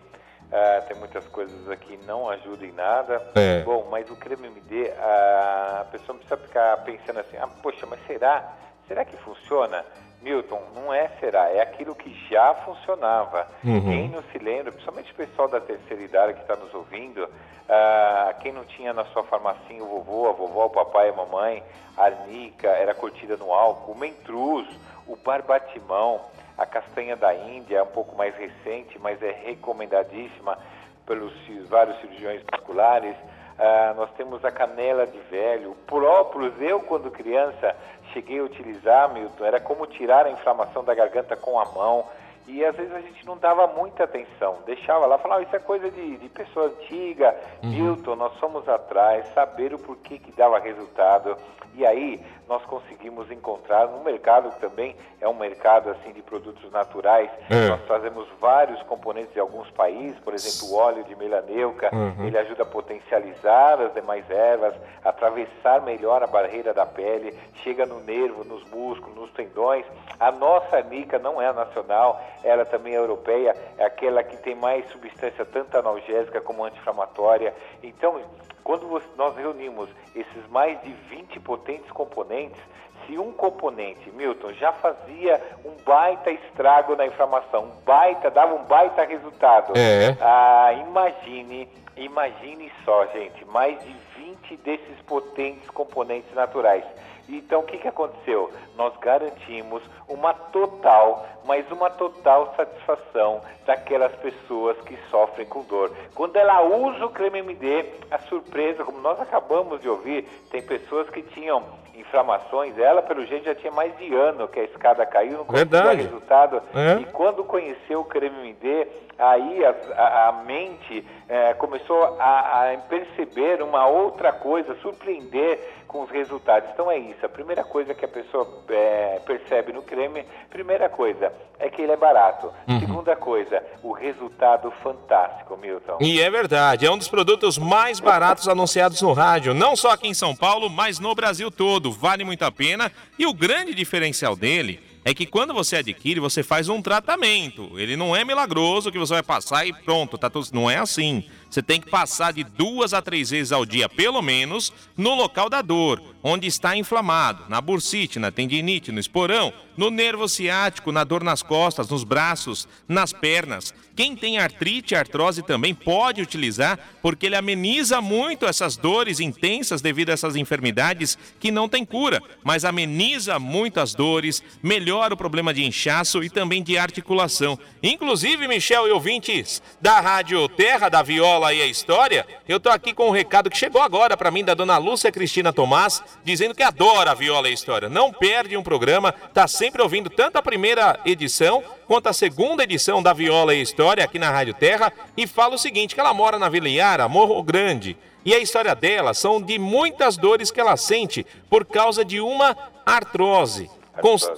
[0.51, 3.31] ah, tem muitas coisas aqui que não ajudam em nada.
[3.35, 3.61] É.
[3.63, 8.53] Bom, mas o creme MD, a pessoa precisa ficar pensando assim, ah, poxa, mas será?
[8.87, 9.83] Será que funciona?
[10.21, 13.47] Milton, não é será, é aquilo que já funcionava.
[13.61, 17.29] Quem não se lembra, principalmente o pessoal da terceira idade que está nos ouvindo,
[17.69, 21.63] ah, quem não tinha na sua farmacinha o vovô, a vovó, o papai, a mamãe,
[21.95, 24.67] a arnica, era curtida no álcool, o mentruz,
[25.05, 26.21] o barbatimão,
[26.57, 30.57] a castanha da Índia é um pouco mais recente, mas é recomendadíssima
[31.05, 31.33] pelos
[31.69, 33.15] vários cirurgiões musculares.
[33.59, 37.75] ah, nós temos a canela de velho, o própolis, eu quando criança
[38.13, 42.05] cheguei a utilizar, Milton, era como tirar a inflamação da garganta com a mão.
[42.47, 45.91] E às vezes a gente não dava muita atenção, deixava lá, falava, isso é coisa
[45.91, 47.35] de, de pessoa antiga.
[47.61, 47.69] Uhum.
[47.69, 51.37] Milton, nós fomos atrás, saber o porquê que dava resultado.
[51.75, 56.71] E aí nós conseguimos encontrar no mercado que também é um mercado assim de produtos
[56.71, 57.29] naturais.
[57.49, 57.67] É.
[57.67, 62.25] Nós trazemos vários componentes de alguns países, por exemplo, o óleo de melaneuca, uhum.
[62.25, 64.73] ele ajuda a potencializar as demais ervas,
[65.03, 69.85] atravessar melhor a barreira da pele, chega no nervo, nos músculos, nos tendões.
[70.19, 74.87] A nossa nica não é nacional, ela também é europeia, é aquela que tem mais
[74.89, 77.53] substância tanto analgésica como anti-inflamatória.
[77.83, 78.21] Então,
[78.67, 82.61] quando nós reunimos esses mais de 20 potentes componentes,
[83.05, 88.65] se um componente, Milton, já fazia um baita estrago na inflamação, um baita, dava um
[88.65, 90.17] baita resultado, é.
[90.19, 96.83] ah, imagine, imagine só, gente, mais de 20 desses potentes componentes naturais.
[97.29, 98.49] Então, o que, que aconteceu?
[98.75, 105.93] Nós garantimos uma total, mas uma total satisfação daquelas pessoas que sofrem com dor.
[106.15, 111.09] Quando ela usa o creme MD, a surpresa, como nós acabamos de ouvir, tem pessoas
[111.09, 111.63] que tinham
[111.95, 115.91] inflamações, ela pelo jeito já tinha mais de ano que a escada caiu, não conseguia
[115.91, 116.61] resultado.
[116.73, 117.01] É.
[117.01, 118.87] E quando conheceu o creme MD,
[119.17, 126.09] aí a, a, mente é, começou a, a perceber uma outra coisa, surpreender com os
[126.09, 126.69] resultados.
[126.73, 127.25] Então é isso.
[127.25, 131.93] A primeira coisa que a pessoa é, percebe no creme, primeira coisa, é que ele
[131.93, 132.51] é barato.
[132.67, 132.79] Uhum.
[132.79, 135.97] Segunda coisa, o resultado fantástico, Milton.
[136.01, 140.07] E é verdade, é um dos produtos mais baratos anunciados no rádio, não só aqui
[140.07, 141.91] em São Paulo, mas no Brasil todo.
[141.91, 142.91] Vale muito a pena.
[143.17, 147.79] E o grande diferencial dele é que quando você adquire, você faz um tratamento.
[147.79, 150.49] Ele não é milagroso que você vai passar e pronto, tá tudo.
[150.51, 151.23] Não é assim.
[151.49, 155.49] Você tem que passar de duas a três vezes ao dia, pelo menos, no local
[155.49, 161.03] da dor, onde está inflamado, na bursite, na tendinite, no esporão, no nervo ciático, na
[161.03, 163.73] dor nas costas, nos braços, nas pernas.
[163.95, 170.09] Quem tem artrite artrose também pode utilizar, porque ele ameniza muito essas dores intensas devido
[170.09, 175.53] a essas enfermidades que não tem cura, mas ameniza muito as dores, melhora o problema
[175.53, 177.57] de inchaço e também de articulação.
[177.81, 182.93] Inclusive, Michel e ouvintes da Rádio Terra da Viola, e a História, eu tô aqui
[182.93, 186.63] com um recado que chegou agora para mim da dona Lúcia Cristina Tomás, dizendo que
[186.63, 187.89] adora a Viola e a História.
[187.89, 193.01] Não perde um programa, tá sempre ouvindo tanto a primeira edição quanto a segunda edição
[193.01, 196.13] da Viola e a História aqui na Rádio Terra e fala o seguinte, que ela
[196.13, 200.59] mora na Vila Iara, Morro Grande, e a história dela são de muitas dores que
[200.59, 203.69] ela sente por causa de uma artrose.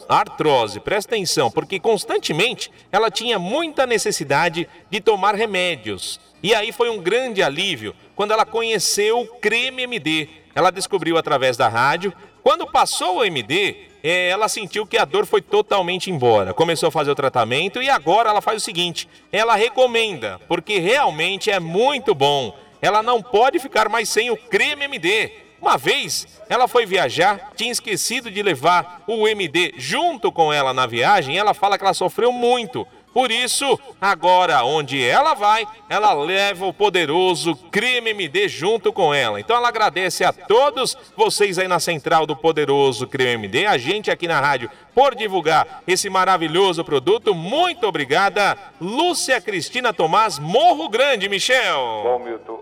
[0.08, 6.20] Artrose, presta atenção, porque constantemente ela tinha muita necessidade de tomar remédios.
[6.42, 10.30] E aí foi um grande alívio quando ela conheceu o creme MD.
[10.54, 12.14] Ela descobriu através da rádio.
[12.43, 16.54] Quando passou o MD, é, ela sentiu que a dor foi totalmente embora.
[16.54, 21.52] Começou a fazer o tratamento e agora ela faz o seguinte: ela recomenda, porque realmente
[21.52, 22.56] é muito bom.
[22.82, 25.32] Ela não pode ficar mais sem o creme MD.
[25.62, 30.86] Uma vez ela foi viajar, tinha esquecido de levar o MD junto com ela na
[30.86, 31.38] viagem.
[31.38, 36.74] ela fala que ela sofreu muito por isso, agora onde ela vai, ela leva o
[36.74, 39.39] poderoso Crime MD junto com ela.
[39.39, 44.12] Então ela agradece a todos vocês aí na central do poderoso Crime MD, a gente
[44.12, 47.34] aqui na rádio, por divulgar esse maravilhoso produto.
[47.34, 52.01] Muito obrigada, Lúcia Cristina Tomás, Morro Grande, Michel.
[52.03, 52.60] Bom, Milton,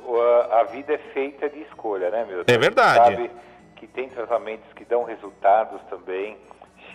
[0.51, 2.51] a vida é feita de escolha, né, Milton?
[2.51, 3.15] É verdade.
[3.15, 3.31] sabe
[3.75, 6.37] que tem tratamentos que dão resultados também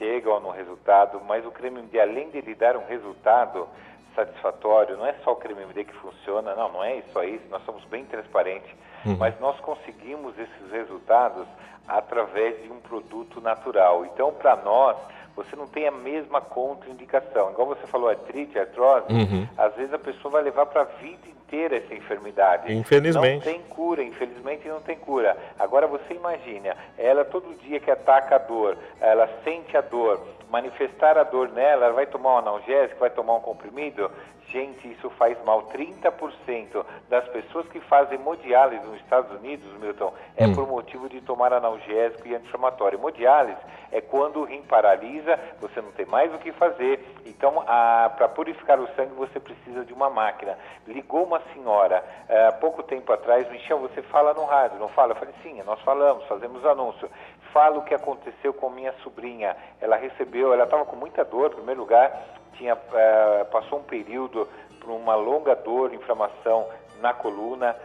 [0.02, 3.68] chegam no resultado, mas o creme MD, além de lhe dar um resultado
[4.16, 7.64] satisfatório, não é só o creme MD que funciona, não, não é isso aí, nós
[7.64, 8.68] somos bem transparentes,
[9.06, 9.16] uhum.
[9.16, 11.46] mas nós conseguimos esses resultados
[11.86, 14.04] através de um produto natural.
[14.06, 14.96] Então, para nós,
[15.34, 17.50] você não tem a mesma contraindicação.
[17.50, 19.48] Igual você falou, artrite, artrose, uhum.
[19.56, 22.72] às vezes a pessoa vai levar para a vida inteira essa enfermidade.
[22.72, 23.46] Infelizmente.
[23.46, 25.36] Não tem cura, infelizmente não tem cura.
[25.58, 31.18] Agora você imagina, ela todo dia que ataca a dor, ela sente a dor, manifestar
[31.18, 34.10] a dor nela, ela vai tomar um analgésico, vai tomar um comprimido,
[34.52, 35.62] Gente, isso faz mal.
[35.68, 40.54] 30% das pessoas que fazem hemodiálise nos Estados Unidos, Milton, é hum.
[40.54, 42.98] por motivo de tomar analgésico e anti-inflamatório.
[42.98, 43.58] Hemodiálise
[43.90, 47.02] é quando o rim paralisa, você não tem mais o que fazer.
[47.24, 50.58] Então, para purificar o sangue, você precisa de uma máquina.
[50.86, 55.12] Ligou uma senhora há uh, pouco tempo atrás, Michel, você fala no rádio, não fala?
[55.12, 57.08] Eu falei, sim, nós falamos, fazemos anúncio.
[57.54, 59.56] Fala o que aconteceu com minha sobrinha.
[59.80, 64.48] Ela recebeu, ela estava com muita dor, em primeiro lugar, tinha, uh, passou um período
[64.80, 66.66] por uma longa dor, inflamação
[67.00, 67.76] na coluna,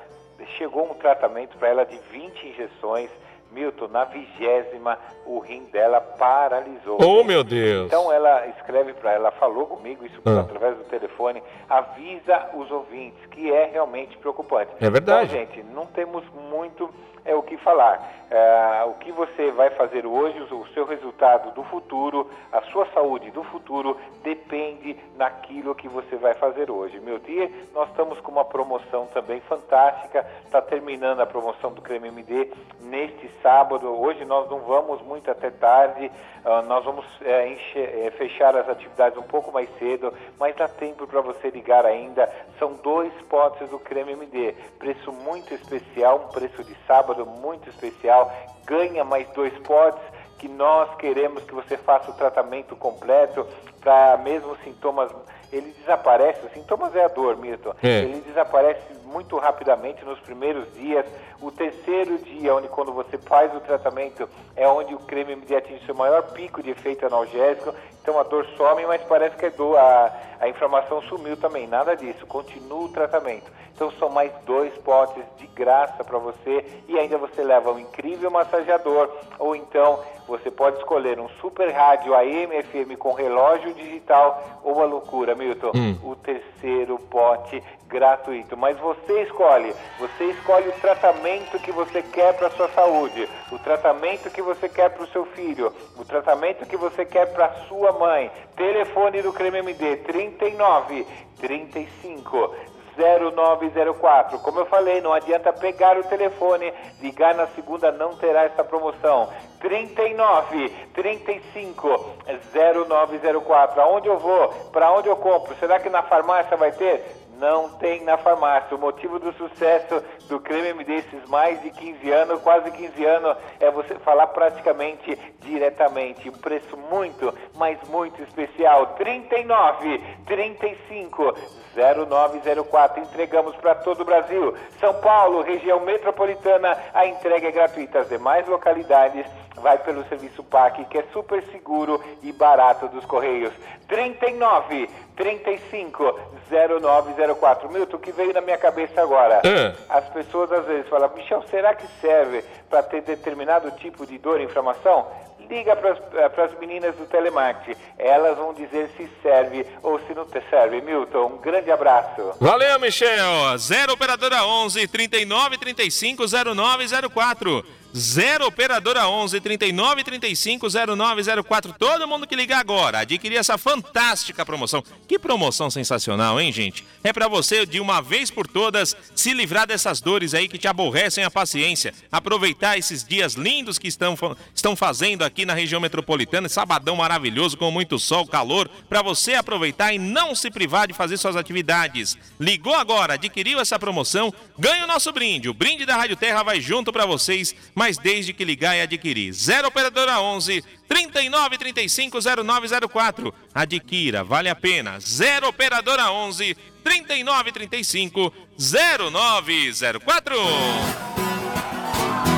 [0.58, 3.10] chegou um tratamento para ela de 20 injeções.
[3.50, 6.98] Milton, na vigésima, o rim dela paralisou.
[7.02, 7.86] Oh, meu Deus!
[7.88, 10.42] Então ela escreve para ela, falou comigo isso Ah.
[10.42, 14.72] através do telefone, avisa os ouvintes que é realmente preocupante.
[14.82, 15.34] É verdade.
[15.34, 16.94] Então, gente, não temos muito
[17.28, 18.18] é, o que falar.
[18.30, 23.32] É, o que você vai fazer hoje, o seu resultado do futuro, a sua saúde
[23.32, 27.00] do futuro depende naquilo que você vai fazer hoje.
[27.00, 30.26] Meu dia, nós estamos com uma promoção também fantástica.
[30.44, 32.52] Está terminando a promoção do Creme MD
[32.82, 33.88] neste sábado.
[33.88, 36.12] Hoje nós não vamos muito até tarde.
[36.44, 41.08] ah, nós vamos é, é, fechar as atividades um pouco mais cedo, mas dá tempo
[41.08, 42.30] para você ligar ainda.
[42.60, 44.54] São dois potes do Creme MD.
[44.78, 48.32] Preço muito especial, um preço de sábado muito especial.
[48.66, 50.02] Ganha mais dois potes
[50.38, 53.48] que nós queremos que você faça o tratamento completo
[53.82, 55.12] para mesmo sintomas.
[55.52, 57.74] Ele desaparece, os sintomas é a dor, Milton.
[57.82, 58.00] É.
[58.00, 61.06] Ele desaparece muito rapidamente nos primeiros dias.
[61.40, 65.94] O terceiro dia, onde quando você faz o tratamento, é onde o creme atinge seu
[65.94, 67.76] maior pico de efeito analgésico.
[68.02, 71.68] Então a dor some, mas parece que a, dor, a, a inflamação sumiu também.
[71.68, 73.52] Nada disso, continua o tratamento.
[73.76, 78.32] Então são mais dois potes de graça para você e ainda você leva um incrível
[78.32, 79.08] massageador
[79.38, 84.86] ou então você pode escolher um super rádio AM FM com relógio digital ou a
[84.86, 85.72] loucura, Milton,
[86.04, 88.58] o terceiro pote gratuito.
[88.58, 91.27] Mas você escolhe, você escolhe o tratamento
[91.60, 95.74] que você quer para sua saúde, o tratamento que você quer para o seu filho,
[95.98, 98.32] o tratamento que você quer para sua mãe.
[98.56, 101.06] Telefone do Creme MD 39
[101.38, 102.56] 35
[102.98, 104.40] 0904.
[104.40, 109.30] Como eu falei, não adianta pegar o telefone, ligar na segunda, não terá essa promoção.
[109.60, 112.16] 39 35
[112.54, 113.82] 0904.
[113.82, 114.48] Aonde eu vou?
[114.72, 115.54] Para onde eu compro?
[115.58, 117.27] Será que na farmácia vai ter?
[117.38, 118.76] Não tem na farmácia.
[118.76, 123.38] O motivo do sucesso do creme MD esses mais de 15 anos, quase 15 anos,
[123.60, 126.30] é você falar praticamente diretamente.
[126.30, 128.96] Um preço muito, mas muito especial.
[128.96, 131.36] 39 35
[131.78, 133.04] 0904.
[133.04, 134.56] Entregamos para todo o Brasil.
[134.80, 138.00] São Paulo, região metropolitana, a entrega é gratuita.
[138.00, 139.26] As demais localidades
[139.56, 143.54] vai pelo serviço PAC, que é super seguro e barato dos Correios.
[143.88, 146.20] 39 35
[146.50, 147.70] 0904.
[147.70, 149.42] Milton, o que veio na minha cabeça agora?
[149.44, 149.74] É.
[149.90, 154.40] As pessoas às vezes falam, Michel, será que serve para ter determinado tipo de dor
[154.40, 155.08] e inflamação?
[155.50, 157.80] Liga para as meninas do telemarketing.
[157.98, 160.82] Elas vão dizer se serve ou se não serve.
[160.82, 162.34] Milton, um grande abraço.
[162.40, 163.58] Valeu, Michel.
[163.58, 167.66] 0 operadora 11 39 35 0904.
[167.96, 171.74] 0 operadora 11 39 35 0904.
[171.74, 174.84] Todo mundo que ligar agora, adquirir essa fantástica promoção.
[175.08, 176.86] Que promoção sensacional, hein, gente?
[177.04, 180.68] É pra você de uma vez por todas se livrar dessas dores aí que te
[180.68, 181.94] aborrecem a paciência.
[182.12, 184.18] Aproveitar esses dias lindos que estão,
[184.54, 189.94] estão fazendo aqui na região metropolitana, sabadão maravilhoso com muito sol, calor, pra você aproveitar
[189.94, 192.18] e não se privar de fazer suas atividades.
[192.40, 195.50] Ligou agora, adquiriu essa promoção, ganha o nosso brinde.
[195.50, 199.32] O brinde da Rádio Terra vai junto pra vocês, mas desde que ligar e adquirir.
[199.32, 203.32] 0 operadora 11 39 35 0904.
[203.54, 205.00] Adquira, vale a pena.
[205.00, 210.36] 0 operadora 11 39 35 0904.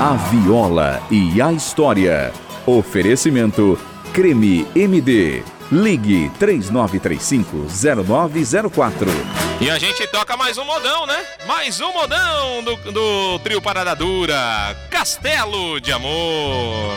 [0.01, 2.33] A Viola e a História.
[2.65, 3.79] Oferecimento
[4.11, 5.41] Creme MD.
[5.71, 9.07] Ligue 3935-0904.
[9.61, 11.23] E a gente toca mais um modão, né?
[11.45, 16.95] Mais um modão do, do trio Parada Dura, Castelo de Amor.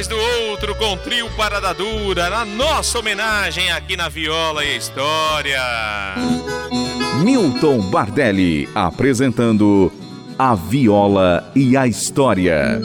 [0.00, 5.60] Atrás do outro com trio Parada Dura, na nossa homenagem aqui na Viola e História.
[7.22, 9.92] Milton Bardelli apresentando
[10.38, 12.80] a Viola e a História.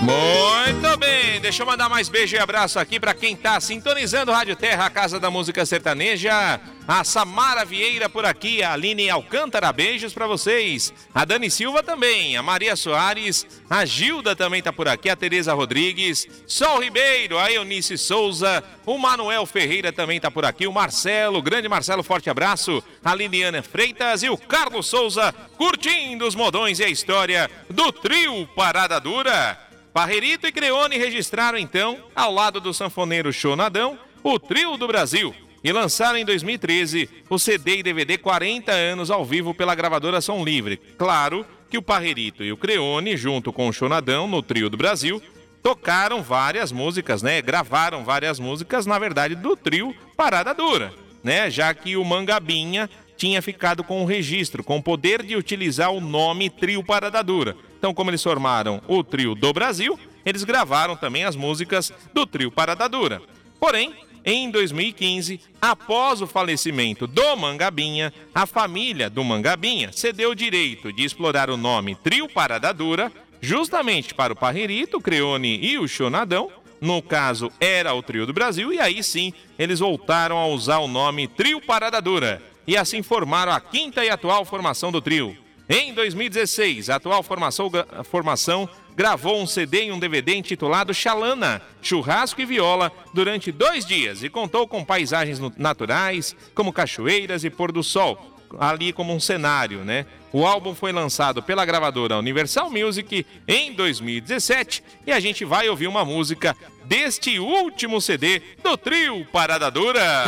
[0.00, 4.56] Muito bem, deixa eu mandar mais beijo e abraço aqui para quem tá sintonizando Rádio
[4.56, 6.60] Terra, a Casa da Música Sertaneja.
[6.94, 10.92] A Samara Vieira por aqui, a Aline Alcântara, beijos para vocês.
[11.14, 15.54] A Dani Silva também, a Maria Soares, a Gilda também tá por aqui, a Tereza
[15.54, 21.40] Rodrigues, Sol Ribeiro, a Eunice Souza, o Manuel Ferreira também tá por aqui, o Marcelo,
[21.40, 26.84] grande Marcelo, forte abraço, a Liliana Freitas e o Carlos Souza, curtindo os modões e
[26.84, 29.58] a história do trio Parada Dura.
[29.94, 35.72] Parrerito e Creone registraram então, ao lado do sanfoneiro Chonadão, o Trio do Brasil e
[35.72, 40.80] lançaram em 2013 o CD e DVD 40 anos ao vivo pela gravadora Som Livre.
[40.98, 45.22] Claro que o Parrerito e o Creone, junto com o Chonadão no Trio do Brasil,
[45.62, 47.40] tocaram várias músicas, né?
[47.40, 50.92] Gravaram várias músicas, na verdade, do trio Parada Dura,
[51.22, 51.48] né?
[51.48, 56.00] Já que o Mangabinha tinha ficado com o registro, com o poder de utilizar o
[56.00, 57.56] nome Trio Parada Dura.
[57.78, 62.50] Então, como eles formaram o trio do Brasil, eles gravaram também as músicas do trio
[62.50, 63.22] Parada Dura.
[63.60, 63.94] Porém,
[64.24, 71.04] em 2015, após o falecimento do Mangabinha, a família do Mangabinha cedeu o direito de
[71.04, 73.10] explorar o nome Trio Parada Dura
[73.40, 76.50] justamente para o Parrerito, o Creone e o Chonadão.
[76.80, 80.88] No caso, era o Trio do Brasil, e aí sim eles voltaram a usar o
[80.88, 82.40] nome Trio Parada Dura.
[82.66, 85.36] E assim formaram a quinta e atual formação do trio.
[85.68, 87.70] Em 2016, a atual formação,
[88.04, 94.22] formação gravou um CD e um DVD intitulado Xalana, Churrasco e Viola, durante dois dias
[94.22, 99.84] e contou com paisagens naturais, como cachoeiras e pôr do sol, ali como um cenário,
[99.84, 100.06] né?
[100.32, 105.86] O álbum foi lançado pela gravadora Universal Music em 2017 e a gente vai ouvir
[105.86, 110.24] uma música deste último CD do trio Parada Dura.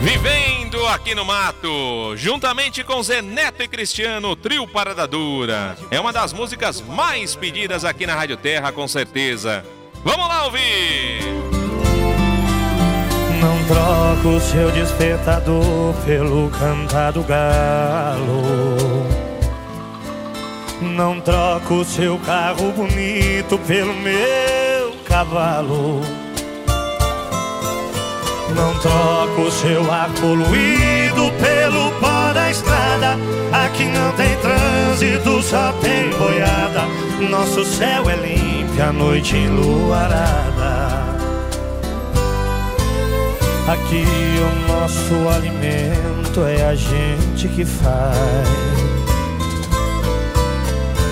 [0.00, 5.76] Vivendo aqui no mato, juntamente com Zé Neto e Cristiano, Trio Parada Dura.
[5.90, 9.64] É uma das músicas mais pedidas aqui na Rádio Terra, com certeza.
[10.04, 11.20] Vamos lá ouvir!
[13.40, 18.76] Não troco o seu despertador pelo cantar do galo.
[20.80, 26.00] Não troco o seu carro bonito pelo meu cavalo.
[28.54, 33.16] Não troco o seu ar poluído pelo pó da estrada.
[33.52, 36.82] Aqui não tem trânsito, só tem boiada.
[37.30, 41.08] Nosso céu é limpo, a noite enluarada.
[43.68, 44.04] Aqui
[44.40, 48.48] o nosso alimento é a gente que faz.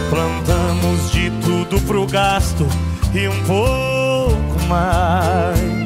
[0.09, 2.67] Plantamos de tudo pro gasto
[3.13, 5.86] e um pouco mais.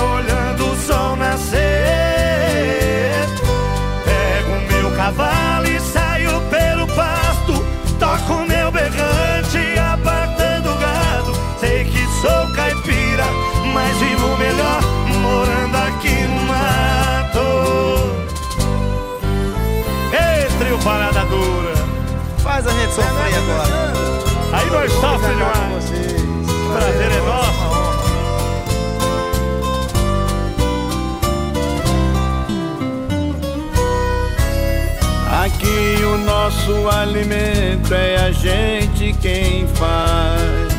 [22.61, 23.93] Faz a gente sofrer agora.
[24.53, 25.85] Aí nós sofremos demais.
[26.71, 27.71] Prazer é nosso.
[35.43, 40.71] Aqui o nosso alimento é a gente quem faz.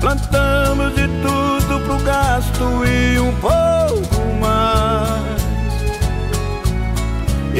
[0.00, 3.61] Plantamos de tudo pro gasto e um pouco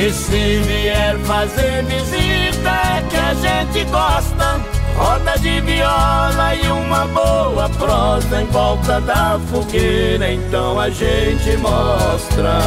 [0.05, 4.61] E se vier fazer visita que a gente gosta,
[4.97, 12.59] roda de viola e uma boa prosa em volta da fogueira, então a gente mostra.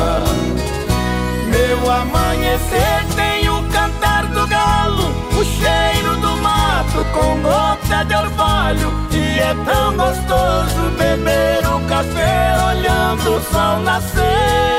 [1.49, 8.93] Meu amanhecer tem o cantar do galo, o cheiro do mato com gota de orvalho.
[9.11, 14.74] E é tão gostoso beber o café olhando o sol nascer.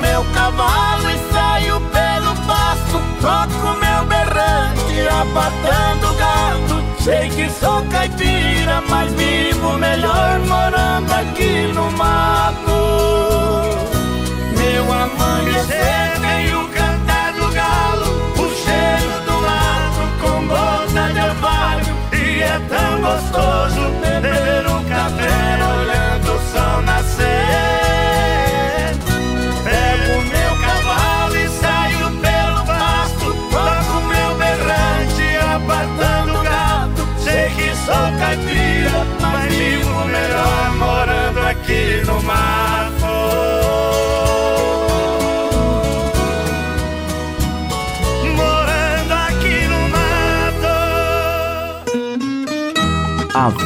[0.00, 6.84] Meu cavalo e saio pelo pasto, toco meu berrante, apartando gado.
[7.02, 13.67] Sei que sou caipira, mas vivo melhor morando aqui no mato.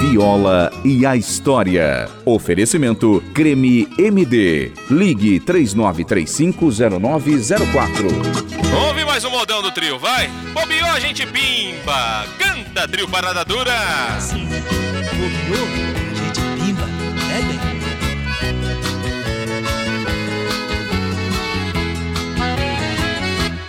[0.03, 2.11] Viola e a História.
[2.25, 4.73] Oferecimento Creme MD.
[4.91, 8.09] Ligue 39350904.
[8.89, 10.29] Ouve mais um modão do trio, vai!
[10.53, 12.27] Bobeou, a gente pimba!
[12.37, 13.79] Canta, trio Parada Dura!
[15.15, 15.69] Bobeou,
[16.11, 16.83] a gente pimba.
[17.31, 17.61] É bem.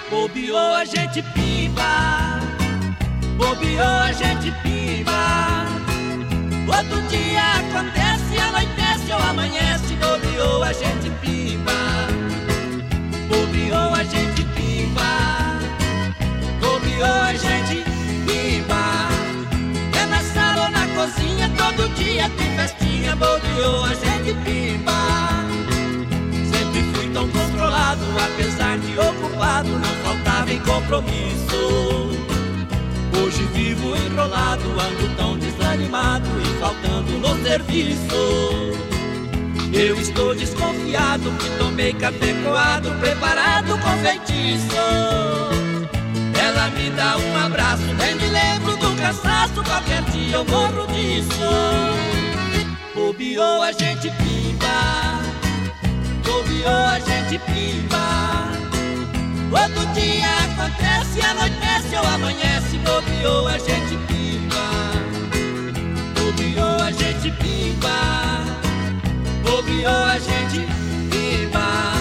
[0.10, 2.40] Bobeou a gente pimba,
[3.38, 5.53] bobeou a gente pimba.
[6.66, 11.74] Outro dia acontece, anoitece ou amanhece, bobeou a gente pimba.
[13.28, 15.60] Bobeou a gente pimba,
[16.62, 17.84] bobeou a gente
[18.26, 19.10] pimba.
[20.02, 24.94] É na sala ou na cozinha, todo dia tem festinha, bobeou a gente pimba.
[26.50, 32.33] Sempre fui tão controlado, apesar de ocupado, não faltava em compromisso.
[33.22, 38.54] Hoje vivo enrolado, ando tão desanimado e faltando no serviço.
[39.74, 44.76] Eu estou desconfiado que tomei café coado, preparado com feitiço.
[46.40, 51.40] Ela me dá um abraço, nem me lembro do cansaço, qualquer dia eu morro disso.
[52.94, 55.22] Bobeou a gente pimba,
[56.24, 58.33] bobeou a gente pimba.
[59.54, 64.66] Outro dia acontece, anoitece ou amanhece, bobeou a gente pimba.
[66.16, 68.44] Bobeou a gente pimba,
[69.44, 70.68] bobeou a gente
[71.12, 71.94] pimba.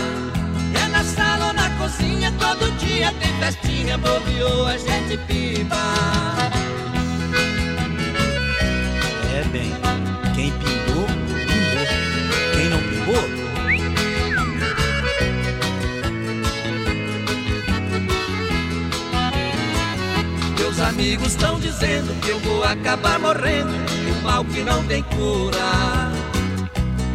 [0.82, 5.76] É na sala ou na cozinha, todo dia tem festinha, bobeou a gente pimba.
[9.36, 9.72] É bem.
[10.34, 11.86] Quem pingou, pingou.
[12.54, 13.41] Quem não pingou,
[20.82, 26.10] amigos estão dizendo que eu vou acabar morrendo um mal que não tem cura.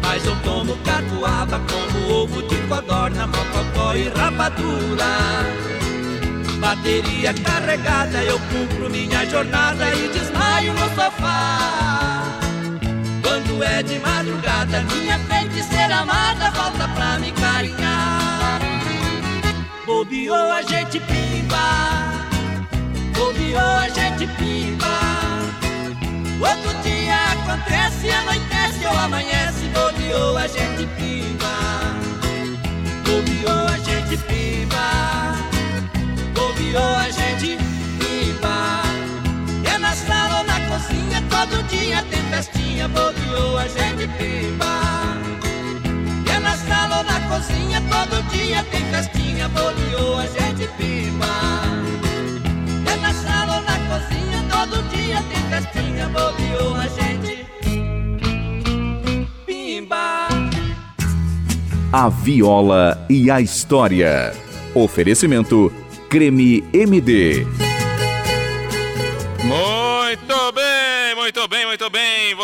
[0.02, 5.06] Mas eu tomo catuaba como ovo de codorna, mocotó e rapadura.
[6.58, 12.38] Bateria carregada, eu cumpro minha jornada e desmaio no sofá.
[13.22, 18.60] Quando é de madrugada, minha feiticeira amada volta pra me carinhar.
[19.86, 22.07] Bobeou a gente pimba.
[23.18, 24.86] Bobeou a gente pimba
[26.38, 29.66] Outro dia acontece, anoitece ou amanhece.
[29.74, 31.54] Bobeou a gente pimba
[33.04, 35.34] Bobeou a gente pimba
[36.32, 37.58] Bobeou a gente
[37.98, 38.82] pimba
[39.64, 42.86] É na sala ou na cozinha Todo dia tem festinha.
[42.86, 44.80] Bobeou a gente pimba
[46.32, 49.48] É na sala ou na cozinha Todo dia tem festinha.
[49.48, 51.26] Bobeou a gente pimba
[52.04, 52.07] é
[53.08, 57.46] na sala ou na cozinha, todo dia tem festinha, bobeou a gente.
[59.46, 60.28] Pimba!
[61.90, 64.34] A Viola e a História.
[64.74, 65.72] Oferecimento
[66.10, 67.46] Creme MD.
[69.42, 69.77] Muito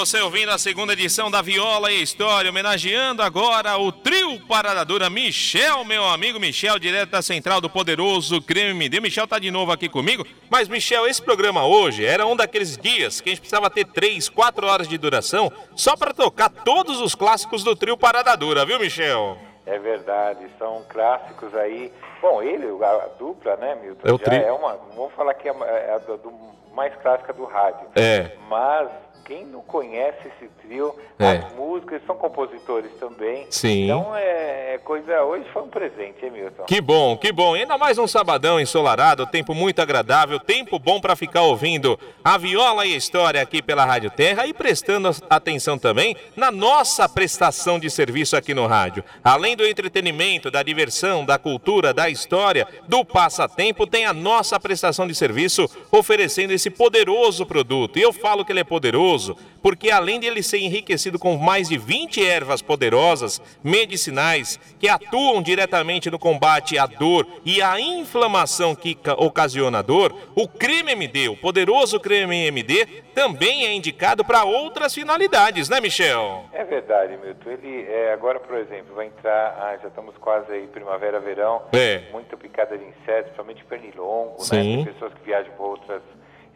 [0.04, 5.08] Você ouvindo a segunda edição da Viola e História, homenageando agora o trio Parada Dura
[5.08, 9.00] Michel, meu amigo Michel, direto da central do poderoso Creme MD.
[9.00, 10.22] Michel tá de novo aqui comigo.
[10.50, 14.28] Mas, Michel, esse programa hoje era um daqueles dias que a gente precisava ter três,
[14.28, 18.78] quatro horas de duração só para tocar todos os clássicos do trio Parada Dura, viu,
[18.78, 19.38] Michel?
[19.64, 21.90] É verdade, são clássicos aí.
[22.20, 24.06] Bom, ele, a dupla, né, Milton?
[24.06, 24.78] É o já tri- é uma.
[24.94, 26.32] Vamos falar que é, uma- é a do, do
[26.74, 27.86] mais clássica do rádio.
[27.96, 28.32] É.
[28.50, 28.90] Mas
[29.24, 31.30] quem não conhece esse trio, É.
[31.38, 33.46] as músicas são compositores também.
[33.50, 33.84] Sim.
[33.84, 35.22] Então é, é coisa.
[35.22, 36.64] Hoje foi um presente, hein, Milton?
[36.64, 37.54] Que bom, que bom.
[37.54, 42.84] Ainda mais um sabadão ensolarado, tempo muito agradável, tempo bom para ficar ouvindo a viola
[42.84, 47.88] e a história aqui pela Rádio Terra e prestando atenção também na nossa prestação de
[47.90, 49.04] serviço aqui no rádio.
[49.22, 55.06] Além do entretenimento, da diversão, da cultura, da história, do passatempo, tem a nossa prestação
[55.06, 57.98] de serviço oferecendo esse poderoso produto.
[57.98, 59.13] E eu falo que ele é poderoso
[59.62, 65.42] porque além de ele ser enriquecido com mais de 20 ervas poderosas, medicinais, que atuam
[65.42, 70.92] diretamente no combate à dor e à inflamação que ca- ocasiona a dor, o creme
[70.92, 76.44] MD, o poderoso creme MD, também é indicado para outras finalidades, né, Michel?
[76.52, 77.50] É verdade, Milton.
[77.50, 82.02] Ele é, agora, por exemplo, vai entrar, ah, já estamos quase aí primavera, verão, É.
[82.12, 84.56] muita picada de insetos, principalmente pernilongo, Sim.
[84.78, 84.84] né?
[84.84, 86.02] Tem pessoas que viajam para outras.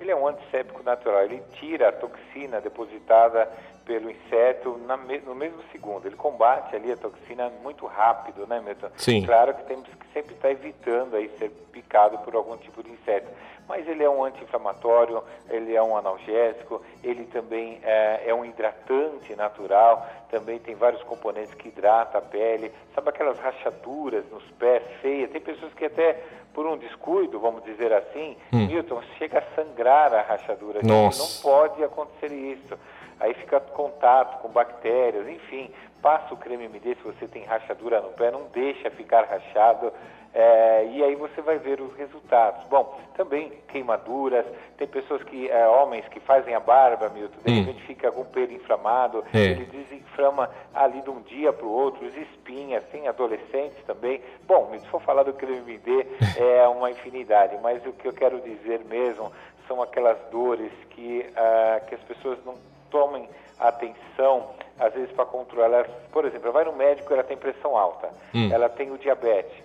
[0.00, 3.50] Ele é um antisséptico natural, ele tira a toxina depositada
[3.84, 6.06] pelo inseto na no mesmo segundo.
[6.06, 8.90] Ele combate ali a toxina muito rápido, né, Milton?
[8.96, 9.24] Sim.
[9.24, 13.28] Claro que temos que sempre estar evitando aí ser picado por algum tipo de inseto.
[13.68, 19.36] Mas ele é um anti-inflamatório, ele é um analgésico, ele também é, é um hidratante
[19.36, 22.72] natural, também tem vários componentes que hidratam a pele.
[22.94, 25.30] Sabe aquelas rachaduras nos pés feias?
[25.30, 26.18] Tem pessoas que até
[26.54, 28.66] por um descuido, vamos dizer assim, Hum.
[28.66, 30.80] Milton, chega a sangrar a rachadura.
[30.82, 31.22] Nossa.
[31.22, 32.76] Não pode acontecer isso.
[33.20, 35.70] Aí fica contato com bactérias, enfim.
[36.02, 39.92] Passa o creme MD se você tem rachadura no pé, não deixa ficar rachado.
[40.34, 42.62] é, e aí você vai ver os resultados.
[42.68, 44.44] Bom, também queimaduras,
[44.76, 47.64] tem pessoas que, é, homens que fazem a barba, Milton, de Hum.
[47.64, 49.38] repente fica com o pelo inflamado, É.
[49.38, 54.20] ele desinflama ali de um dia para o outro, os espinhas, tem adolescentes também.
[54.46, 56.06] Bom, se for falar do creme MD,
[56.38, 59.32] é uma infinidade, mas o que eu quero dizer mesmo
[59.66, 62.54] são aquelas dores que, ah, que as pessoas não
[62.90, 63.26] tomem
[63.58, 65.86] atenção, às vezes para controlar.
[66.12, 68.48] Por exemplo, ela vai no médico, ela tem pressão alta, Hum.
[68.52, 69.56] ela tem o diabetes.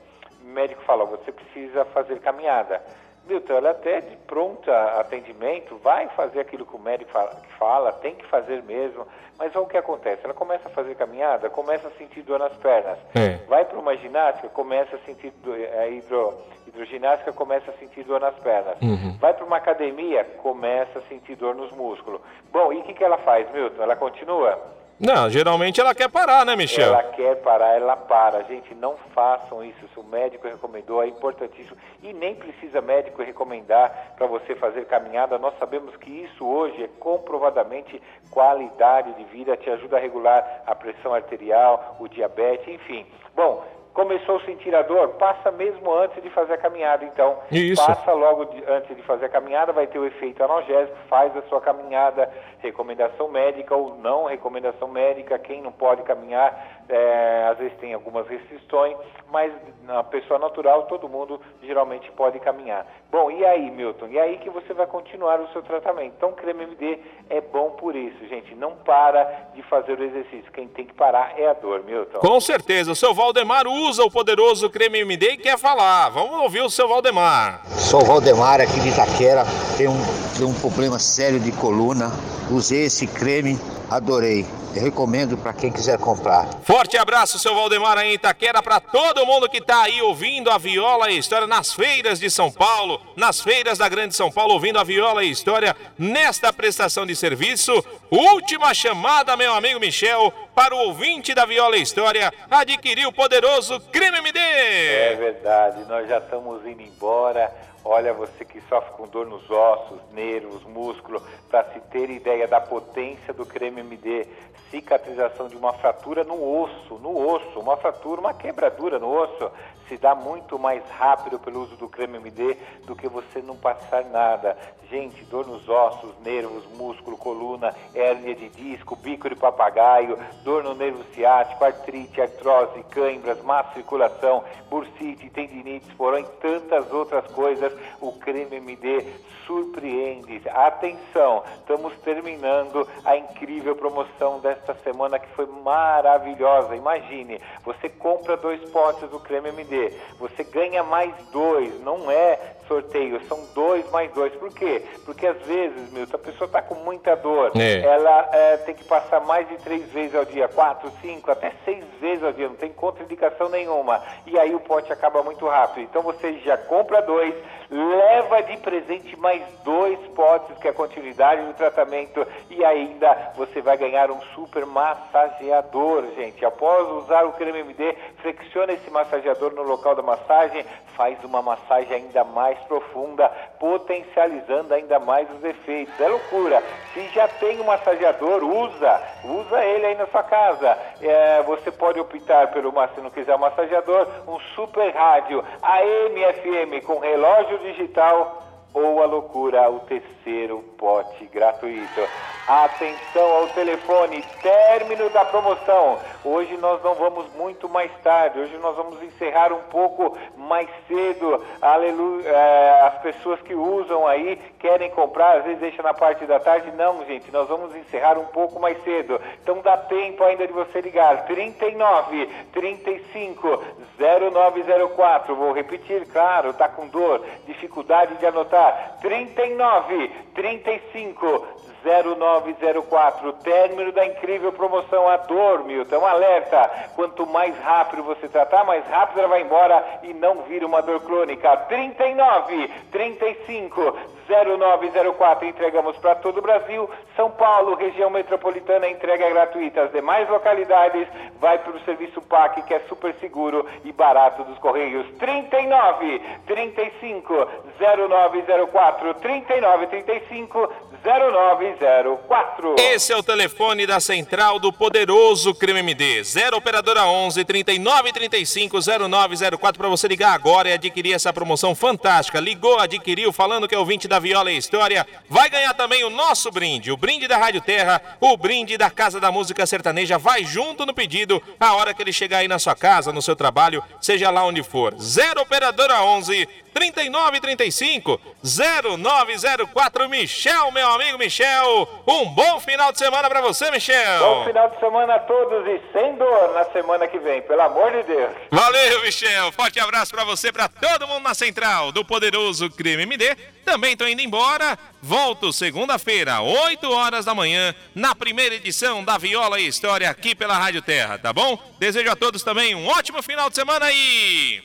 [0.43, 2.82] O médico fala, você precisa fazer caminhada.
[3.26, 7.91] Milton, ela até de pronto atendimento vai fazer aquilo que o médico fala, que fala,
[7.93, 9.07] tem que fazer mesmo.
[9.39, 12.53] Mas olha o que acontece, ela começa a fazer caminhada, começa a sentir dor nas
[12.57, 12.99] pernas.
[13.16, 13.38] É.
[13.47, 16.38] Vai para uma ginástica, começa a sentir é, hidro,
[16.68, 18.76] hidroginástica, começa a sentir dor nas pernas.
[18.82, 19.18] Uhum.
[19.20, 22.22] Vai para uma academia, começa a sentir dor nos músculos.
[22.51, 23.82] Bom, e o que, que ela faz, Milton?
[23.82, 24.59] Ela continua?
[25.00, 26.94] Não, geralmente ela quer parar, né, Michel?
[26.94, 28.44] Ela quer parar, ela para.
[28.44, 29.88] Gente, não façam isso.
[29.94, 31.76] Se o médico recomendou, é importantíssimo.
[32.02, 35.38] E nem precisa médico recomendar para você fazer caminhada.
[35.38, 40.76] Nós sabemos que isso hoje é comprovadamente qualidade de vida, te ajuda a regular a
[40.76, 43.06] pressão arterial, o diabetes, enfim.
[43.36, 43.64] Bom,
[43.94, 47.06] começou a sentir a dor, passa mesmo antes de fazer a caminhada.
[47.06, 47.86] Então, Isso.
[47.86, 51.41] passa logo de- antes de fazer a caminhada, vai ter o efeito analgésico, faz a
[51.44, 52.30] sua caminhada,
[52.60, 58.28] recomendação médica ou não recomendação médica, quem não pode caminhar, é, às vezes tem algumas
[58.28, 58.96] restrições,
[59.32, 62.86] mas na pessoa natural todo mundo geralmente pode caminhar.
[63.12, 64.08] Bom, e aí, Milton?
[64.08, 66.14] E aí que você vai continuar o seu tratamento.
[66.18, 68.56] Então, o creme MD é bom por isso, gente.
[68.56, 69.24] Não para
[69.54, 70.52] de fazer o exercício.
[70.52, 72.20] Quem tem que parar é a dor, Milton.
[72.20, 76.09] Com certeza, o seu Valdemar usa o poderoso creme MD e quer falar.
[76.09, 77.61] Vamos ouvir o seu Valdemar.
[77.77, 79.45] Sou o Valdemar aqui de Itaquera,
[79.77, 80.05] tenho um,
[80.38, 82.11] tenho um problema sério de coluna.
[82.49, 83.59] Usei esse creme,
[83.96, 84.46] adorei.
[84.76, 86.48] Eu recomendo para quem quiser comprar.
[86.64, 90.58] Forte abraço, seu Valdemar aí em Itaquera, para todo mundo que tá aí ouvindo a
[90.58, 94.80] Viola e História nas feiras de São Paulo, nas feiras da Grande São Paulo, ouvindo
[94.80, 97.72] a Viola e História nesta prestação de serviço.
[98.10, 103.80] Última chamada, meu amigo Michel, para o ouvinte da Viola e História adquirir o poderoso
[103.91, 104.39] Creme MD.
[104.39, 107.72] É verdade, nós já estamos indo embora.
[107.86, 112.61] Olha, você que sofre com dor nos ossos, nervos, músculo, para se ter ideia da
[112.61, 114.25] potência do creme MD,
[114.71, 119.51] cicatrização de uma fratura no osso, no osso, uma fratura, uma quebradura no osso,
[119.88, 124.05] se dá muito mais rápido pelo uso do creme MD do que você não passar
[124.05, 124.57] nada.
[124.89, 130.75] Gente, dor nos ossos, nervos, músculo, coluna, hérnia de disco, bico de papagaio, dor no
[130.75, 138.11] nervo ciático, artrite, artrose, câimbras, má circulação, bursite, tendinite, esporão e tantas outras coisas, o
[138.13, 139.03] creme MD
[139.45, 140.41] surpreende.
[140.49, 146.75] Atenção, estamos terminando a incrível promoção desta semana que foi maravilhosa.
[146.75, 149.72] Imagine, você compra dois potes do creme MD,
[150.19, 154.34] você ganha mais dois, não é sorteio, são dois mais dois.
[154.36, 154.84] Por quê?
[155.05, 157.80] Porque às vezes, Milton, a pessoa está com muita dor, É.
[157.82, 161.84] ela é, tem que passar mais de três vezes ao dia, quatro, cinco, até seis
[161.99, 164.01] vezes ao dia, não tem contraindicação nenhuma.
[164.26, 165.84] E aí o pote acaba muito rápido.
[165.84, 167.34] Então você já compra dois,
[167.70, 173.61] leva de presente mais dois potes, que é a continuidade do tratamento, e ainda você
[173.61, 176.43] vai ganhar um super massageador, gente.
[176.45, 181.93] Após usar o creme MD, flexiona esse massageador no local da massagem, faz uma massagem
[181.93, 183.30] ainda mais profunda,
[183.60, 185.99] potencializando ainda mais os efeitos.
[185.99, 186.64] É loucura.
[186.93, 190.78] Se já tem um massageador, usa, usa ele aí na sua casa.
[191.01, 196.86] É, você pode optar pelo, se não quiser um massageador, um super rádio AM FM
[196.86, 198.43] com relógio digital
[198.74, 202.01] ou a loucura, o terceiro pote gratuito.
[202.47, 205.99] Atenção ao telefone, término da promoção.
[206.26, 211.41] Hoje nós não vamos muito mais tarde, hoje nós vamos encerrar um pouco mais cedo.
[211.61, 212.28] Aleluia.
[212.28, 216.71] É, as pessoas que usam aí querem comprar, às vezes deixa na parte da tarde.
[216.71, 219.21] Não, gente, nós vamos encerrar um pouco mais cedo.
[219.41, 221.26] Então dá tempo ainda de você ligar.
[221.26, 223.63] 39 35
[223.97, 225.36] 0904.
[225.36, 228.62] Vou repetir, claro, tá com dor, dificuldade de anotar.
[229.01, 236.05] 39 35 0904, término da incrível promoção A Dor, Milton.
[236.05, 240.81] Alerta: quanto mais rápido você tratar, mais rápido ela vai embora e não vira uma
[240.81, 241.55] dor crônica.
[241.67, 246.89] 39 35 0904, entregamos para todo o Brasil.
[247.15, 249.84] São Paulo, região metropolitana, entrega gratuita.
[249.84, 251.07] As demais localidades
[251.39, 255.05] vai para o serviço PAC, que é super seguro e barato dos Correios.
[255.17, 257.47] 39 35
[257.79, 260.69] 0904, 39 35
[261.04, 262.76] 0904.
[262.80, 266.24] Esse é o telefone da central do poderoso Creme MD.
[266.24, 268.78] 0 operadora 11 39 35
[269.10, 272.39] 0904 para você ligar agora e adquirir essa promoção fantástica.
[272.39, 276.49] Ligou, adquiriu, falando que é ouvinte da Viola e História, vai ganhar também o nosso
[276.49, 280.18] brinde, o brinde da Rádio Terra, o brinde da Casa da Música Sertaneja.
[280.18, 283.36] Vai junto no pedido, a hora que ele chegar aí na sua casa, no seu
[283.36, 284.95] trabalho, seja lá onde for.
[284.97, 291.89] 0 operadora 11 39 35 0904 Michel, meu amigo Michel.
[292.08, 294.20] Um bom final de semana para você, Michel.
[294.20, 297.91] Bom final de semana a todos e sem dor na semana que vem, pelo amor
[297.91, 298.32] de Deus.
[298.52, 299.52] Valeu, Michel.
[299.52, 303.36] Forte abraço para você, para todo mundo na central do poderoso Creme MD.
[303.66, 304.78] Também tô indo embora.
[305.02, 310.58] Volto segunda-feira, 8 horas da manhã, na primeira edição da Viola e História aqui pela
[310.58, 311.60] Rádio Terra, tá bom?
[311.78, 314.62] Desejo a todos também um ótimo final de semana e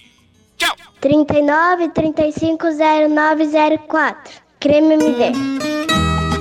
[0.56, 0.76] tchau.
[1.00, 4.48] 39 35 0904.
[4.60, 5.97] Creme MD.